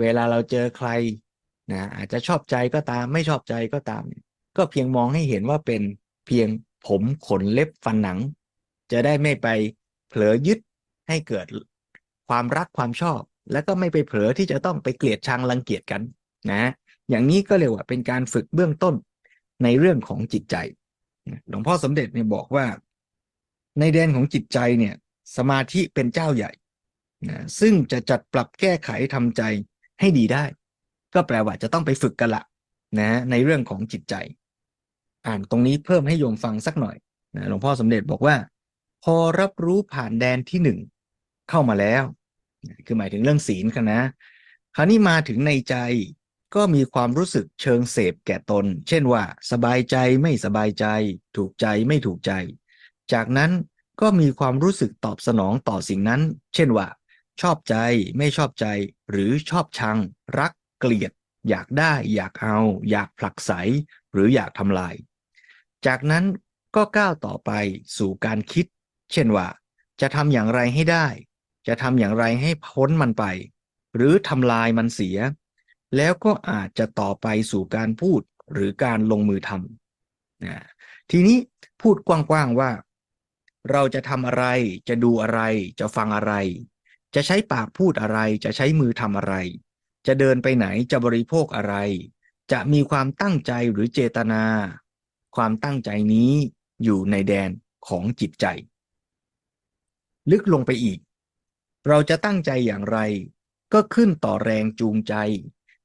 [0.00, 0.88] เวลาเราเจอใคร
[1.72, 4.02] นะอาจจะชอบใจก็ตามไม่ชอบใจก็ตาม
[4.56, 5.82] ก็เพียงมองให้เห็นว่าเป็น
[6.26, 6.48] เพียง
[6.86, 8.18] ผมขนเล็บฟันหนัง
[8.92, 9.48] จะได้ไม่ไป
[10.08, 10.58] เผลอยึด
[11.08, 11.46] ให้เกิด
[12.28, 13.20] ความรักความชอบ
[13.52, 16.02] แล้วก็ไม่ไปเผลอที่จะต้องไปเกลียดชังรังเกียจกัน
[16.50, 16.70] นะ
[17.10, 18.94] อย่างนี้ก็เรียกว่าเป็นการฝึกเบื้องต้น
[19.62, 20.56] ในเรื่องของจิตใจ
[21.48, 22.66] หลวงพ่อสมเด็จเนี่ยบอกว่า
[23.78, 24.94] ในแดนของจิตใจเนี่ย
[25.36, 26.50] สมาธิเป็นเจ้าใหญ่
[27.28, 29.42] นะซึ่งจะจัดปรับแก้ไขทำใจ
[30.00, 30.44] ให้ดีได้
[31.14, 32.42] ก็แปลว่าจะต้องไปฝึกกันละ
[32.98, 34.14] นะในเรื่องของจิตใจ
[35.26, 36.96] อ่านตรงนี้เพิ่มให้โยมฟังสักหน่อย
[37.36, 38.36] นะหลวงพ่อสมเด็จบอกว่า
[39.04, 40.78] พอรับรู้ผ่านแดนที่หนึ่ง
[41.50, 42.04] เข้ามาแล้ว
[42.86, 44.02] คือหมายถึงเรื่องศีลกันนะ
[44.76, 45.76] คราวนี้มาถึงในใจ
[46.54, 50.86] ก็มีความรู้สึกเชิงเสพแก่ตน เช่นว่า สบายใจไม่สบายใจ
[51.36, 52.32] ถูกใจไม่ถูกใจ
[53.12, 53.50] จากนั้น
[54.00, 56.20] ก็มีความรู้สึกตอบสนองต่อสิ่งนั้น
[56.54, 56.86] เช่นว่า
[57.40, 57.76] ชอบใจ
[58.18, 58.66] ไม่ชอบใจ
[59.10, 59.98] หรือชอบชัง
[60.38, 61.12] รักเกลียด
[61.48, 62.58] อยากได้ อยากเอา
[62.90, 63.50] อยากผลักไส
[64.12, 64.94] หรืออยากทำลาย
[65.86, 66.24] จากนั้น
[66.76, 67.50] ก็ก้าวต่อไป
[67.98, 68.66] สู่การคิด
[69.12, 69.46] เช่นว่า
[70.00, 71.06] จะทำอย่างไรให้ได้
[71.68, 73.24] จะทำอย่างไรให้พ้นมันไป
[73.96, 75.18] หรือทำลายมันเสีย
[75.96, 78.20] แล้วก็อาจจะต่อไปสู่การพูด
[78.52, 80.64] หรือการลงมือทำนะ
[81.10, 81.38] ทีนี้
[81.80, 82.70] พูดกว้างๆว่า
[83.70, 84.44] เราจะทำอะไร
[84.88, 85.40] จะดูอะไร
[85.80, 86.32] จะฟังอะไร
[87.14, 89.34] จะใช้ปากพูดอะไร จะใช้มือทำอะไร
[90.06, 91.74] จะเดินไปไหนจะบริโภคอะไร
[92.52, 94.44] จะมีความตั้งใจหรือเจตนา
[95.36, 96.32] ความตั้งใจนี้
[96.82, 97.50] อยู่ในแดน
[97.86, 98.46] ของจิตใจ
[100.30, 100.98] ลึกลงไปอีก
[101.88, 102.98] เราจะตั้งใจอย่างไร
[103.72, 105.14] ก็ขึ้นต่อแรงจูงใจ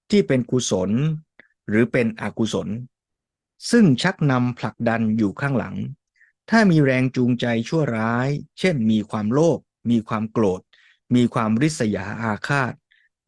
[0.09, 0.91] ที่เป็นกุศล
[1.67, 2.67] หรือเป็นอกุศล
[3.71, 5.75] ซึ่งชักนำผลักดันอยู่ข้างหลัง
[6.49, 9.59] ถ้ามีแรงจูงใจชั่วร้าย เช่นมีความโลภ
[9.89, 10.61] มีความโกรธ
[11.13, 12.73] มีความริษยาอาฆาต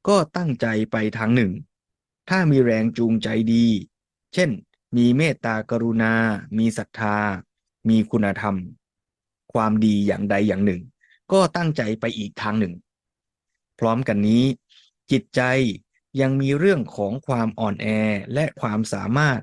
[0.07, 1.51] ก็ตั้งใจไปทางหนึ่ง
[2.29, 3.65] ถ้ามีแรงจูงใจดี
[4.33, 4.49] เช่น
[4.97, 6.13] มีเมตตากรุณา
[6.57, 7.17] มีศรัทธา
[7.89, 8.55] มีคุณธรรม
[9.53, 10.81] ความดีอย่างใดอย่างหนึ่ง
[11.31, 12.73] ก็ตั้งใจไปอีกทางหนึ่ง
[13.79, 14.43] พร้อมกันนี้
[15.11, 15.41] จิตใจ
[16.21, 17.87] ยังมีเรื่องของความอ่อนแอ
[18.33, 19.39] และความสามารถ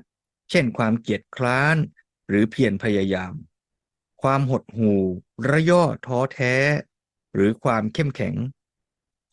[0.49, 1.77] เช่น ความเกียจคร้าน
[2.27, 3.33] หรือเพียรพยายาม
[4.21, 5.01] ความหดหู่
[5.49, 6.55] ระย่อท้อแท้
[7.35, 8.35] หรือความเข้มแข็ง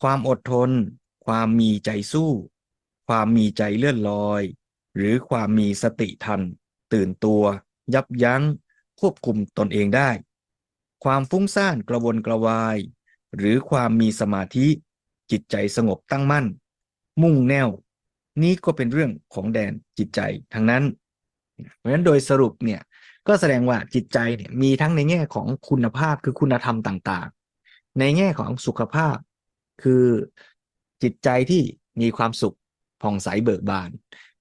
[0.01, 0.69] ความอดทน
[1.25, 2.31] ความมีใจสู้
[3.07, 4.41] ความมีใจเลื่อนลอย
[4.95, 6.41] หรือความมีสติทัน
[6.93, 7.43] ตื่นตัว
[7.93, 8.43] ยับยั้ง
[8.99, 10.09] ควบคุมตนเองได้
[11.03, 12.77] ความฟุ้งซ่านกระวนกระวาย
[13.37, 14.67] หรือความมีสมาธิ
[15.31, 16.45] จิตใจสงบตั้งมั่น
[17.21, 17.67] มุ่งแนว
[18.41, 20.19] นี้ก็เป็นเรื่องของแดนจิตใจ
[20.53, 20.83] ทั้งนั้น
[21.77, 22.81] เพราะฉะนั้นโดยสรุปเนี่ย
[23.27, 27.27] ก็แสดงว่าจิตใจเนี่ยมีทั้งในแง่ของคุณภาพคือคุณธรรมต่าง
[27.99, 29.17] ในแง่ของสุขภาพ
[29.83, 30.05] คือ
[31.03, 31.63] จิตใจที่
[32.01, 32.57] มีความสุข
[33.01, 33.89] ผ่องใสเบิกบาน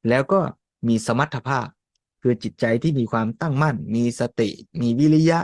[0.09, 0.41] แล้วก็
[0.89, 1.69] มีสมรรถภาพ
[2.23, 5.41] คือจิตใจที่มีความตั้งมั่น มีสติ มีวิริยะ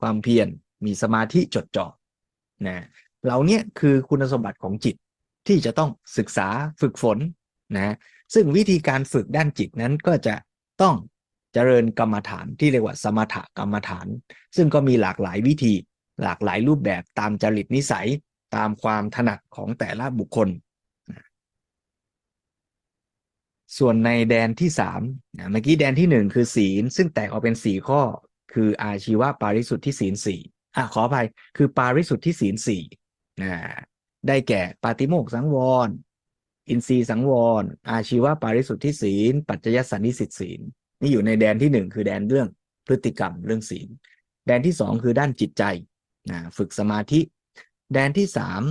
[0.00, 0.48] ความเพียร
[0.84, 1.86] มีสมาธิจดจ่อ
[2.66, 2.84] นะ
[3.24, 4.96] เหล่านี้คือคุณสมบัติของจิต
[5.46, 6.48] ที่จะต้องศึกษา
[6.80, 7.18] ฝึกฝน
[7.76, 7.94] นะ
[8.34, 10.34] ซึ่งวิธีการฝึกด้านจิตนั้นก็จะ
[10.82, 10.94] ต้อง
[11.52, 14.06] เจริญกรรมฐานที่เรียกว่าสมถกรรมฐาน
[14.56, 15.74] ซึ่งก็มีหลากหลายวิธี
[16.22, 18.08] หลากหลายรูปแบบตามจริตนิสัย
[18.56, 20.48] ตามความถนัดของแต่ละบุคคล
[23.78, 25.00] ส่วนในแดนที่สาม
[25.50, 28.02] เมื่อกี้แดนที่หนึ่งคือศีล ซึ่งแตกออกเป็นสี่ข้อ
[28.52, 30.40] คืออาชีวะปาริสุทธิศีลสี่
[30.76, 32.82] อะขออภัยคือปาริสุทธิศีลสี่
[33.42, 33.52] นะ
[34.28, 35.56] ได้แก่ปาติโมกสังว
[35.86, 35.88] ร
[36.68, 40.60] อินทรีย์สังวร อาชีวะปาริสุทธิศีล ปัจจยสันนิสิตศีล
[41.00, 42.48] นี่อยู่ในแดนที่หนึ่งคือแดนเรื่อง
[42.86, 43.88] พฤติกรรมเรื่องศีล
[44.46, 45.62] แดนที่สองคือด้านจิตใจ
[46.30, 47.20] นะฝึกสมาธิ
[47.92, 48.62] แดนที่สาม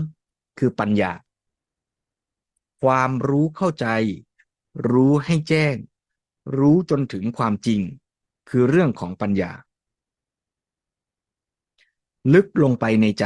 [0.59, 1.11] คือปัญญา
[2.83, 3.87] ความรู้เข้าใจ
[4.91, 5.75] รู้ให้แจ้ง
[6.57, 7.81] รู้จนถึงความจริง
[8.49, 9.51] คือเรื่องของปัญญา
[12.33, 13.25] ลึกลงไปในใจ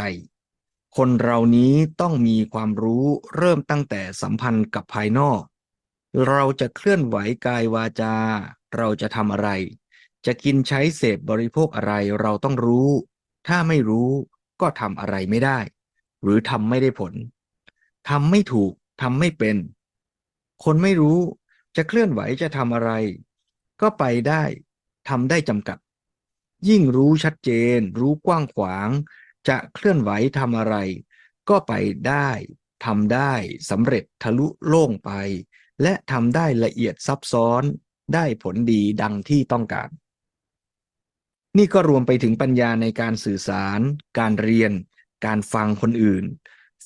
[0.97, 5.41] คนเรานี้ต้องมีความรู้เริ่มตั้งแต่สัมพันธ์กับภายนอก
[6.29, 8.15] เราจะเคลื่อนไหวกายวาจา
[8.75, 9.49] เราจะทำอะไร
[10.25, 12.89] จะกินใช้เสพบริโภคอะไรเราต้องรู้
[13.47, 14.09] ถ้าไม่รู้
[14.61, 15.59] ก็ทำอะไรไม่ได้
[16.23, 17.13] หรือทำไม่ได้ผล
[18.09, 19.57] ทำไม่ถูกทำไม่เป็น
[20.63, 21.19] คนไม่รู้
[21.75, 22.91] จะเคลื่อนไหวจะทำอะไร
[23.81, 24.43] ก็ไปได้
[25.09, 25.77] ทำได้จำกัด
[26.69, 28.89] ยิ่งรู้ชัดเจน รู้กว้างขวาง
[29.47, 30.75] จะเคลื่อนไหวทำอะไร
[31.49, 31.73] ก็ไป
[32.07, 32.29] ได้
[32.85, 33.33] ทำได้
[33.69, 35.11] สำเร็จทะลุโล่งไป
[35.81, 37.63] และทำได้ละเอียดซับซ้อน
[38.13, 39.89] ได้ผลดีดังที่ต้องการ
[41.57, 43.79] นี่ก็รวมไปถึงปัญญาในการสื่อสาร
[44.19, 44.71] การเรียน
[45.25, 46.25] การฟังคนอื่น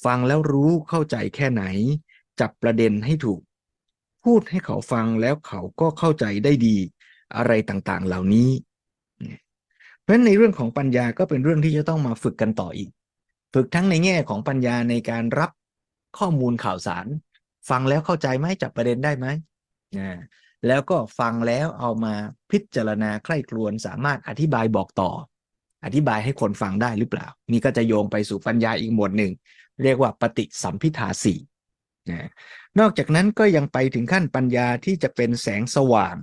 [0.03, 1.63] ฟังแล้วรู้เข้าใจแค่ไหน
[2.39, 3.41] จับประเด็นให้ถูก
[4.23, 6.77] พูดให้เขาฟังแล้วเขาก็เข้าใจได้ดี
[7.37, 8.49] อะไรต่างๆ เหล่านี้
[10.01, 12.89] เพราะฉะนั้นในเรื่องของปัญญาก็เป็นเรื่องที่จะต้องมาฝึกกันต่ออีก
[13.53, 15.51] ฝึกทั้งในแง่ของปัญญาในการรับ
[16.17, 17.07] ข้อมูลข่าวสาร
[17.69, 19.27] ฟังแล้วเข้าใจไหมจับประเด็นได้ไหม
[20.67, 22.13] แล้วก็ฟังแล้วเอามา
[22.51, 25.11] พิจารณาใคร่ครวญสามารถอธิบายบอกต่อ
[25.85, 29.31] อธิบายให้คนฟังได้หรือเปล่า นี่ก็จะโยงไปสู่ปัญญาอีกหมวดหนึ่ง
[29.83, 31.35] เรียกว่าปฏิสัมพิทาสี
[32.09, 32.29] นะ
[32.79, 36.15] นอกจากนั้นก็ยังไปถึงขั้นปัญญาที่จะเป็นแสงสว่าง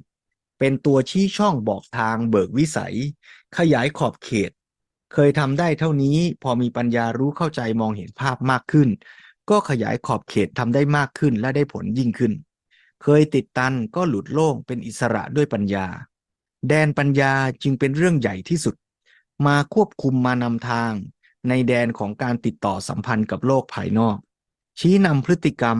[0.58, 2.96] เป็นตัวชี้ช่องบอกทางเบิกวิสัย
[3.58, 4.50] ขยายขอบเขต
[5.12, 8.88] เคยทำได้เท่านี้พอมีปัญญารู้เข้าใจมองเห็นภาพมากขึ้น
[9.50, 12.32] ก็ขยายขอบเขตทำได้มากขึ้นและได้ผลยิ่งขึ้น
[13.04, 15.86] เคยติดตันก็หลุดโล่งเป็นอิสระด้วยปัญญา
[16.68, 18.74] แดนปัญญาจึงเป็นเรื่องใหญ่ที่สุด
[19.46, 20.92] มาควบคุมมานำทาง
[21.48, 24.16] ในแดนของการติดต่อสัมพันธ์กับโลกภายนอก
[24.78, 25.78] ชี้นำพฤติกรรม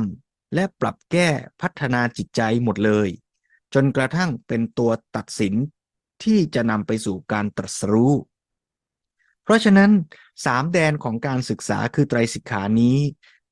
[0.54, 1.28] และปรับแก้
[1.60, 3.08] พัฒนาจิตใจหมดเลย
[3.74, 5.54] จนกระทั่งเป็นตัวตัดสิน
[6.24, 8.14] ที่จะนำไปสู่การตรัสรู้
[9.42, 9.90] เพราะฉะนั้น
[10.44, 12.98] สามแดนของการศึกษาคือไตรสิกขานี้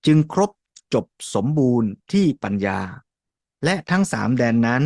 [0.06, 0.50] จึงครบ
[0.94, 2.80] จบสมบูรณ์ที่ปัญญา
[3.64, 4.84] และทั้งสามแดนนั้น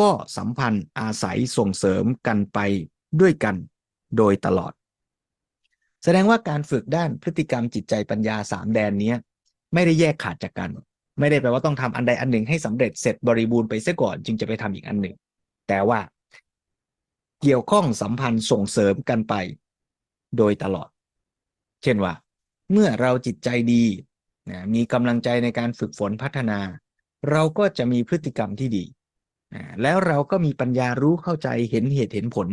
[0.00, 2.58] ก็สัมพันธ์อาศัยส่งเสริมกันไป
[3.20, 3.56] ด้วยกัน
[4.16, 4.72] โดยตลอด
[6.02, 9.14] แสดงว่าการฝึกด้านพฤติกรรมจิตใจปัญญาสามแดนนี้
[9.74, 10.70] ไม่ได้แยกขาดจากกัน
[11.18, 15.14] ไม่ได้แปลว่าต้องทำอันใดอันหนึ่งให้สำเร็จเสร็จบริบูรณ์ไปเสียก่อนจึงจะไปทำอีกอันหนึ่ง
[15.68, 16.00] แต่ว่า
[17.42, 19.34] เกี่ยวข้องสัมพันธ์ส่งเสริมกันไป
[20.36, 20.88] โดยตลอด
[21.82, 22.12] เช่นว่า
[22.72, 23.84] เมื่อเราจิตใจดี
[24.50, 26.58] นะมีกำลังใจในการฝึกฝนพัฒนา
[27.30, 28.84] เราก็จะมีพฤติกรรมที่ดี
[29.82, 32.48] แล้วเราก็มีปัญญารู้เข้าใจเห็นเหตุเห็นผล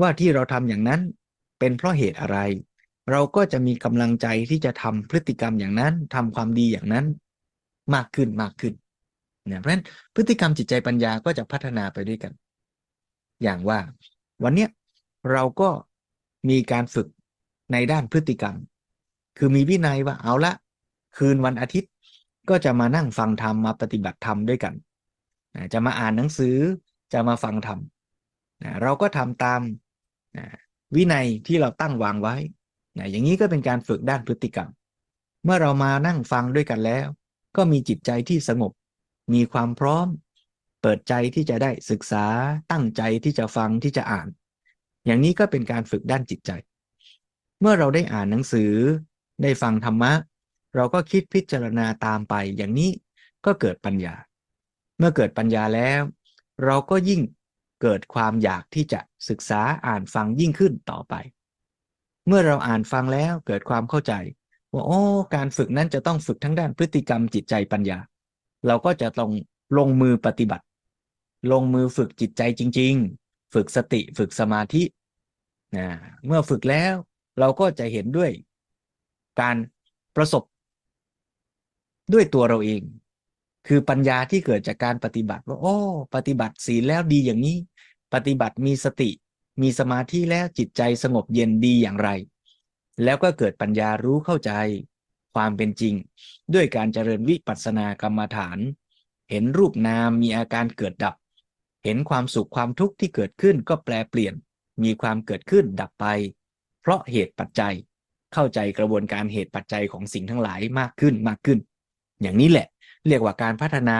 [0.00, 1.00] ว่าที่เราทำอย่างนั้น
[1.58, 2.38] เป็นเพราะเหตุอะไร
[3.10, 7.06] เราก็จะมีกำลังใจที่จะทำพฤติกรรมอย่างนั้นทำความดีอย่างนั้น
[7.94, 8.74] มากขึ้นมากขึ้น
[9.50, 12.32] นะเพราะฉะนั้นพฤติกรรมจิตใจปัญญาก็จะพัฒนาไปด้วยกัน
[13.42, 13.78] อย่างว่า
[14.44, 14.70] วันเนี้ย
[15.32, 15.68] เราก็
[16.48, 17.08] มีการฝึก
[17.72, 18.56] ในด้านพฤติกรรม
[19.38, 20.52] คือมีวินัยว่าเอาละ
[21.16, 21.90] คืนวันอาทิตย์
[22.50, 24.74] ก็จะมานั่งฟังธรรมมาปฏิบัติธรรมด้วยกัน
[25.54, 26.56] นะจะมาอ่านหนังสือ
[27.12, 27.78] จะมาฟังธรรม
[28.62, 29.60] นะเราก็ทำตาม
[30.36, 30.46] นะ
[30.94, 32.36] วินัยที่เราตั้งวางไว้
[32.98, 34.68] นะอย่างนี้ก็เป็นการฝึกด้านพฤติกรรม
[35.44, 37.06] เมื่อเรามานั่งฟังด้วยกันแล้ว
[37.56, 38.72] ก็มีจิตใจที่สงบ
[39.34, 40.06] มีความพร้อม
[40.82, 42.26] เปิดใจที่จะได้ศึกษา
[42.72, 44.28] ตั้งใจที่จะฟังที่จะอ่าน
[45.06, 46.50] อย่างนี้ก็เป็นการฝึกด้านจิตใจ
[47.60, 48.72] เมื่อเราได้อ่านหนังสือ
[49.42, 50.12] ได้ฟังธรรมะ
[50.76, 52.90] เราก็คิดพิจารณาตามไป อย่างนี้
[53.44, 54.14] ก็เกิดปัญญา
[54.98, 56.02] เมื่อเกิดปัญญาแล้ว
[56.64, 57.20] เราก็ยิ่ง
[57.82, 61.14] เกิดความอยากที่จะศึกษาอ่านฟังยิ่งขึ้นต่อไป
[62.26, 64.12] เมื่อเราอ่านฟังแล้วเกิดความเข้าใจ
[64.72, 65.00] ว่าโอ้
[65.34, 67.98] การฝึกนั้นจะต้องฝึกทั้งด้านพฤติกรรมจิตใจปัญญา
[68.66, 69.30] เราก็จะต้อง
[69.78, 70.64] ลงมือปฏิบัติ
[71.52, 74.82] ลงมือฝึกจิตใจจริง ๆ ฝึกสติฝึกสมาธิ
[75.76, 75.86] นะ
[76.26, 76.94] เมื่อฝึกแล้ว
[77.38, 78.30] เราก็จะเห็นด้วย
[79.40, 79.56] การ
[80.16, 80.42] ประสบ
[82.12, 82.82] ด้วยตัวเราเอง
[83.66, 85.76] คือปัญญาที่เกิดจากการปฏิบัติว่าโอ้
[86.14, 87.56] ปฏิบัติศีลแล้วดีอย่างนี้
[88.14, 89.10] ปฏิบัติมีสติ
[89.62, 92.10] มีสมาธิแล้วจิตใจสงบเย็นดีอย่างไร
[93.04, 94.52] แล้วก็เกิดปัญญารู้เข้าใจ
[95.34, 95.94] ความเป็นจริง
[96.54, 98.58] ด้วยการเจริญวิปัสสนากรรมฐาน
[99.30, 101.14] เห็นรูปนามมีอาการเกิดดับ
[101.84, 104.34] เห็นความสุขความทุกข์ที่เกิดขึ้นก็แปลเปลี่ยน
[104.82, 106.06] มีความเกิดขึ้นดับไป
[106.80, 107.74] เพราะเหตุปัจจัย
[108.34, 111.58] เข้าใจกระบวนการเหตุปัจจัยของสิ่งทั้งหลายมากขึ้นมากขึ้น
[112.22, 112.66] อย่างนี้แหละ
[113.08, 113.96] เรียกว่าการพัฒนา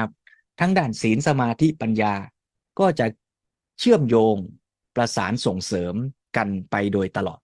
[0.61, 2.15] ทั้งด้านศีลสมาธิปัญญา
[2.81, 3.07] ก็จะ
[3.79, 4.37] เชื่อมโยง
[4.97, 5.95] ประสานส่งเสริม
[6.37, 7.41] กันไปโดยตลอด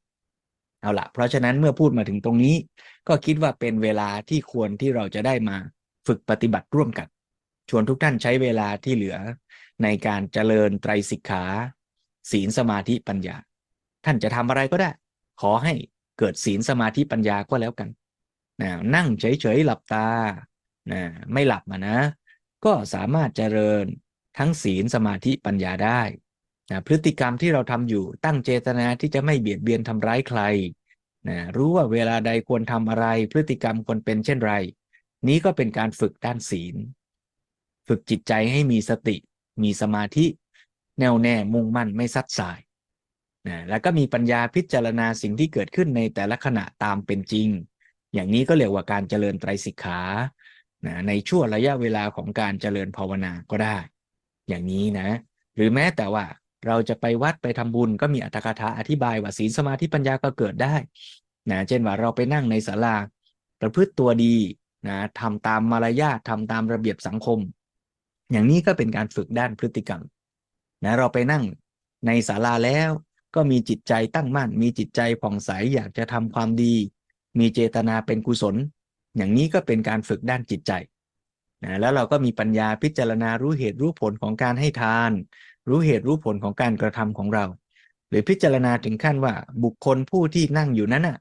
[0.83, 2.57] เอาละเพราะฉะนั้นเมื่อพูดมาถึงตรงนี้
[3.09, 5.57] ก็คิดว่าเป็นเวลาที่ควรที่เราจะได้มา
[6.07, 7.09] ฝึกปฏิบัติร่วมกัน
[7.71, 9.17] ชวนทุกท่านใช้เวลาที่เหลือ
[9.83, 11.45] ในการเจริญไตรสิกขา
[12.31, 13.37] ศีลสมาธิปัญญา
[14.05, 14.91] ท่านจะทำอะไรก็ได้
[15.41, 15.75] ขอให้
[16.19, 17.89] เกิดศีลสมาธิปัญญาก็แล้วกัน
[18.63, 20.07] นะนั่งเฉยๆหลับตา
[20.91, 21.99] นะไม่หลับมานะ
[22.65, 23.87] ก็สามารถเจริญ
[24.39, 26.03] ทั้งศีลสมาธิปัญญาได้
[26.71, 30.41] นะพฤติกรรมที่เราทำอยู่ตั้งเจตนาที่จะไม่เบียดเบียนทำร้ายใคร
[31.29, 34.55] นะรู้ว่าเวลาใดควรทำอะไร พฤติกรรมควรเป็นเช่นไร
[35.29, 36.77] นี้ก็เป็นการฝึกด้านศีล
[37.89, 39.17] ฝึกจิตใจให้มีสติ
[39.63, 40.27] มีสมาธิ
[40.99, 42.61] แน่วแน่มุ่งมั่นไม่ซัดสาย
[43.49, 47.49] นะแล้วก็มีปัญญาพิจารณาสิ่งที่เกิดขึ้นในแต่ละขณะตามเป็นจริง
[48.15, 50.01] อย่างนี้ก็เรียกว่าการเจริญไตรสิกขา
[50.87, 53.77] นะในช่วงระยะเวลาของการเจริญภาวนาก็ได้
[54.49, 55.09] อย่างนี้นะ
[55.57, 56.25] หรือแม้แต่ว่า
[56.67, 60.75] เราจะไปวัดไปทำบุญก็มีอัตถกถาอธิบายว่าศีลสมาธิปัญญาก็เกิดได้
[61.51, 62.97] นะเช่นว่าเราไปนั่งในศาลา
[63.61, 64.35] ประพฤติตัวดี
[64.89, 67.39] นะทำตามมารยาททำตามระเบียบสังคม
[68.33, 70.03] อย่างนี้ก็เป็นการฝึกด้านพฤติกรรม
[70.85, 71.45] นะเราไปนั่ง
[72.07, 72.91] ในศาลาแล้ว
[73.35, 76.75] ก็มีจิตใจตั้งมั่น มีจิตใจผ่องใสอยากจะทำความดี
[77.39, 78.57] มีเจตนาเป็นกุศล
[79.17, 80.73] อย่างนี้ก็เป็นการฝึกด้านจิตใจ
[81.65, 85.13] นะแล้วเราก็มีปัญญาพิจารณารู้เหตุรู้ผลของการให้ทาน
[85.69, 87.45] รู้เหตุรู้ผลของการกระทำของเรา
[88.09, 91.19] หรือพิจารณาถึงขั้นว่าบุคคลผู้ที่นั่งอยู่นั้นน่ะ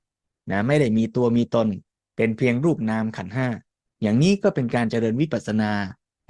[0.52, 1.68] นะไม่ได้มีตัวมีตน
[2.16, 3.48] เป็นเพียงรูปนามขันห้า
[4.02, 5.72] อย่างนี้ก็เป็นการเจริญวิปัสสนา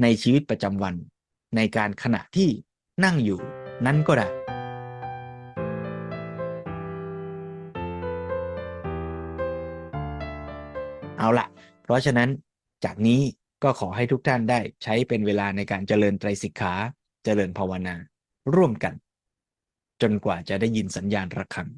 [0.02, 0.96] ในชีวิตประจำวัน
[1.56, 2.50] ในการขณะที่
[3.04, 3.40] นั่งอยู่
[3.86, 4.41] นั้นก็ได้
[11.22, 11.48] เอาละ
[11.84, 12.30] เพราะฉะนั้น
[12.86, 13.22] จากนี้
[13.64, 16.74] ก็ขอให้ทุกท่านได้ใช้เป็นเวลาในการเจริญไตรสิกขา
[17.24, 17.96] เจริญภาวนา
[18.56, 18.94] ร่วมกัน
[20.02, 21.70] จนกว่าจะได้ยินสัญญาณระฆัง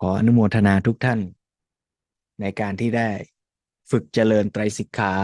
[0.00, 1.20] ขออนุโมทนาทุกท่าน
[2.40, 3.10] ในการที่ได้
[3.90, 5.14] ฝึกเจริญไตรสิกขา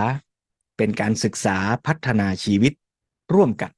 [0.77, 2.73] เป็นการศึกษาพัฒนาชีวิต
[3.35, 3.73] ร่วมกัน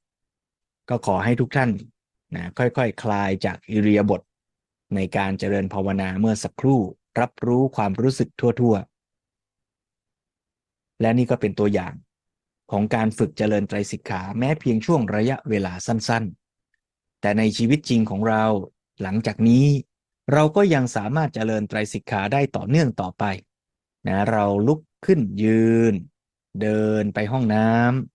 [0.89, 1.71] ก็ขอให้ทุกท่าน
[2.35, 4.21] นะค่อยๆคคลายจากอิริยาบถ
[4.95, 6.81] ในการเจริญภาวนาเมื่อสักครู่
[7.19, 11.93] รับรู้ความรู้สึกทั่วๆ และนี่ก็เป็นตัวอย่าง
[12.71, 18.43] ของการฝึกเจริญไตรสิกขาแม้เพียงช่วงระยะเวลาสั้นๆ แต่ในชีวิตจริงของเรา
[19.01, 19.65] หลังจากนี้
[20.33, 23.23] เราก็ยังสามารถเจริญไตรสิกขาได้ต่อเนื่องต่อไป
[24.07, 25.93] นะเราลุกขึ้นยืน
[26.61, 27.69] เดินไปห้องน้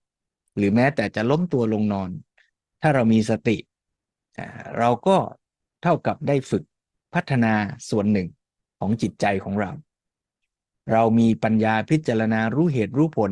[0.05, 2.09] ำหรือแม้แต่จะล้มตัวลงนอน
[2.81, 3.57] ถ้าเรามีสติ
[4.79, 5.17] เราก็
[5.83, 6.63] เท่ากับได้ฝึก
[7.13, 7.53] พัฒนา
[7.89, 8.27] ส่วนหนึ่ง
[8.79, 9.71] ของจิตใจของเรา
[10.91, 13.31] เรามีปัญญาพิจารณารู้เหตุรู้ผล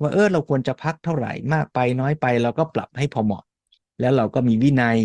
[0.00, 3.44] ว่าเออเราควรจะพักเท่าไหร่มากไปน้อยไป เราก็ปรับให้พอเหมาะ
[4.00, 4.98] แล้วเราก็มีวินัย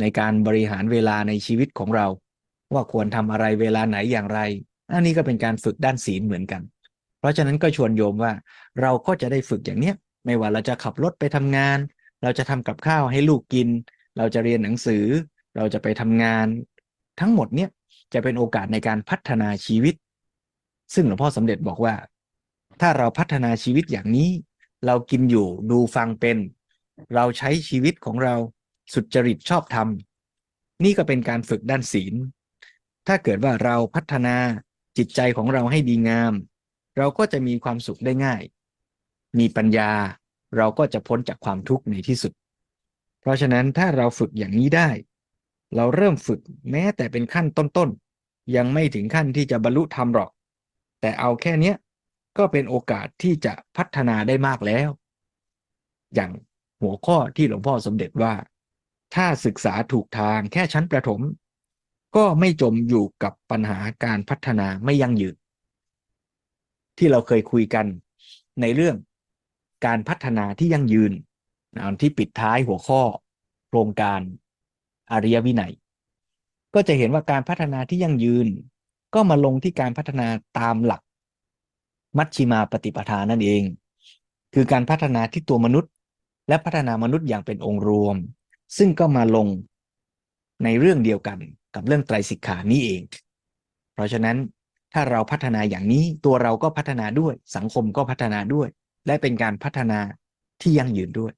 [0.00, 2.06] ในการบริหารเวลาในชีวิตของเรา
[2.74, 4.40] ว่าควรทำอะไรเวลาไหนอย่างไร
[4.92, 6.62] อันนี้ก็เป็นการฝึกด้านศีลเหมือนกัน
[7.18, 8.32] เพราะฉะนั้นก็ชวนโยมว่า
[8.80, 9.94] เราก็จะได้ฝึกอย่างเนี้ย
[10.24, 11.78] ไม่ว่าเราจะขับรถไปทำงาน
[12.22, 13.68] เราจะทำกับข้าวให้ลูกกิน
[14.16, 15.04] เราจะเรียนหนังสือ
[15.56, 16.46] เราจะไปทำงาน
[17.20, 17.70] ทั้งหมดเนี้ย
[18.14, 19.94] จะเป็นโอกาสในการพัฒนาชีวิต
[20.94, 21.94] ซึ่งหลวงพ่อสมเด็จบอกว่า
[22.80, 24.30] ถ้าเราพัฒนาชีวิตอย่างนี้
[24.86, 26.38] เรากินอยู่ดูฟังเป็น
[27.14, 28.34] เราใช้ชีวิตของเรา
[28.94, 29.88] สุจริตชอบธรรม
[30.84, 32.14] นี่ก็เป็นการฝึกด้านศีล
[33.08, 34.36] ถ้าเกิดว่าเราพัฒนา
[34.96, 36.32] จิตใจของเราให้ดีงาม
[36.96, 38.42] เราก็จะมีความสุขได้ง่าย
[39.38, 39.90] มีปัญญา
[40.56, 42.32] เราก็จะพ้นจากความทุกข์ในที่สุด
[43.20, 44.88] เพราะฉะนั้นถ้าเราฝึกอย่างนี้ได้
[45.76, 46.40] เราเริ่มฝึก
[46.70, 50.30] แม้แต่เป็นขั้นต้นๆ ยังไม่ถึงขั้นที่จะบรรลุธรรมหรอก
[51.00, 51.76] แต่เอาแค่เนี้ย
[52.38, 54.88] ก็เป็นโอกาสที่จะพัฒนาได้มากแล้ว
[56.14, 56.30] อย่าง
[56.82, 58.34] หัวข้อที่หลวงพ่อสมเด็จว่า
[59.14, 61.20] ถ้าศึกษาถูกทางแค่ชั้นประถม
[62.16, 65.36] ก็ไม่จมอยู่กับปัญหาการพัฒนาไม่ยั่งยืน
[66.98, 67.86] ที่เราเคยคุยกัน
[68.60, 68.96] ในเรื่อง
[69.86, 71.12] การพัฒนาที่ยั่งยืน
[72.00, 73.02] ที่ปิดท้ายหัวข้อ
[73.68, 74.20] โครงการ
[75.12, 75.72] อริยวินัย
[76.74, 78.48] ก็จะเห็นว่าการพัฒนาที่ยั่งยืน
[79.14, 80.26] ก็มาลงที่การพัฒนา
[80.58, 81.02] ตามหลัก
[82.16, 83.62] มัชชิมาปฏิปทานั่นเอง
[84.54, 85.92] คือการพัฒนาที่ตัวมนุษย์
[86.48, 88.16] และพัฒนามนุษย์อย่างเป็นองค์รวม
[88.76, 89.48] ซึ่งก็มาลง
[90.64, 91.38] ในเรื่องเดียวกัน
[91.74, 93.02] กับเรื่องไตรสิกขานี้เอง
[93.94, 94.36] เพราะฉะนั้น
[94.92, 98.68] ถ้าเราพัฒนาอย่างนี้ตัวเราก็พัฒนาด้วยสังคมก็พัฒนาด้วย
[99.06, 99.98] และเป็นการพัฒนา
[100.60, 101.32] ที่ยั่งยืนด้วย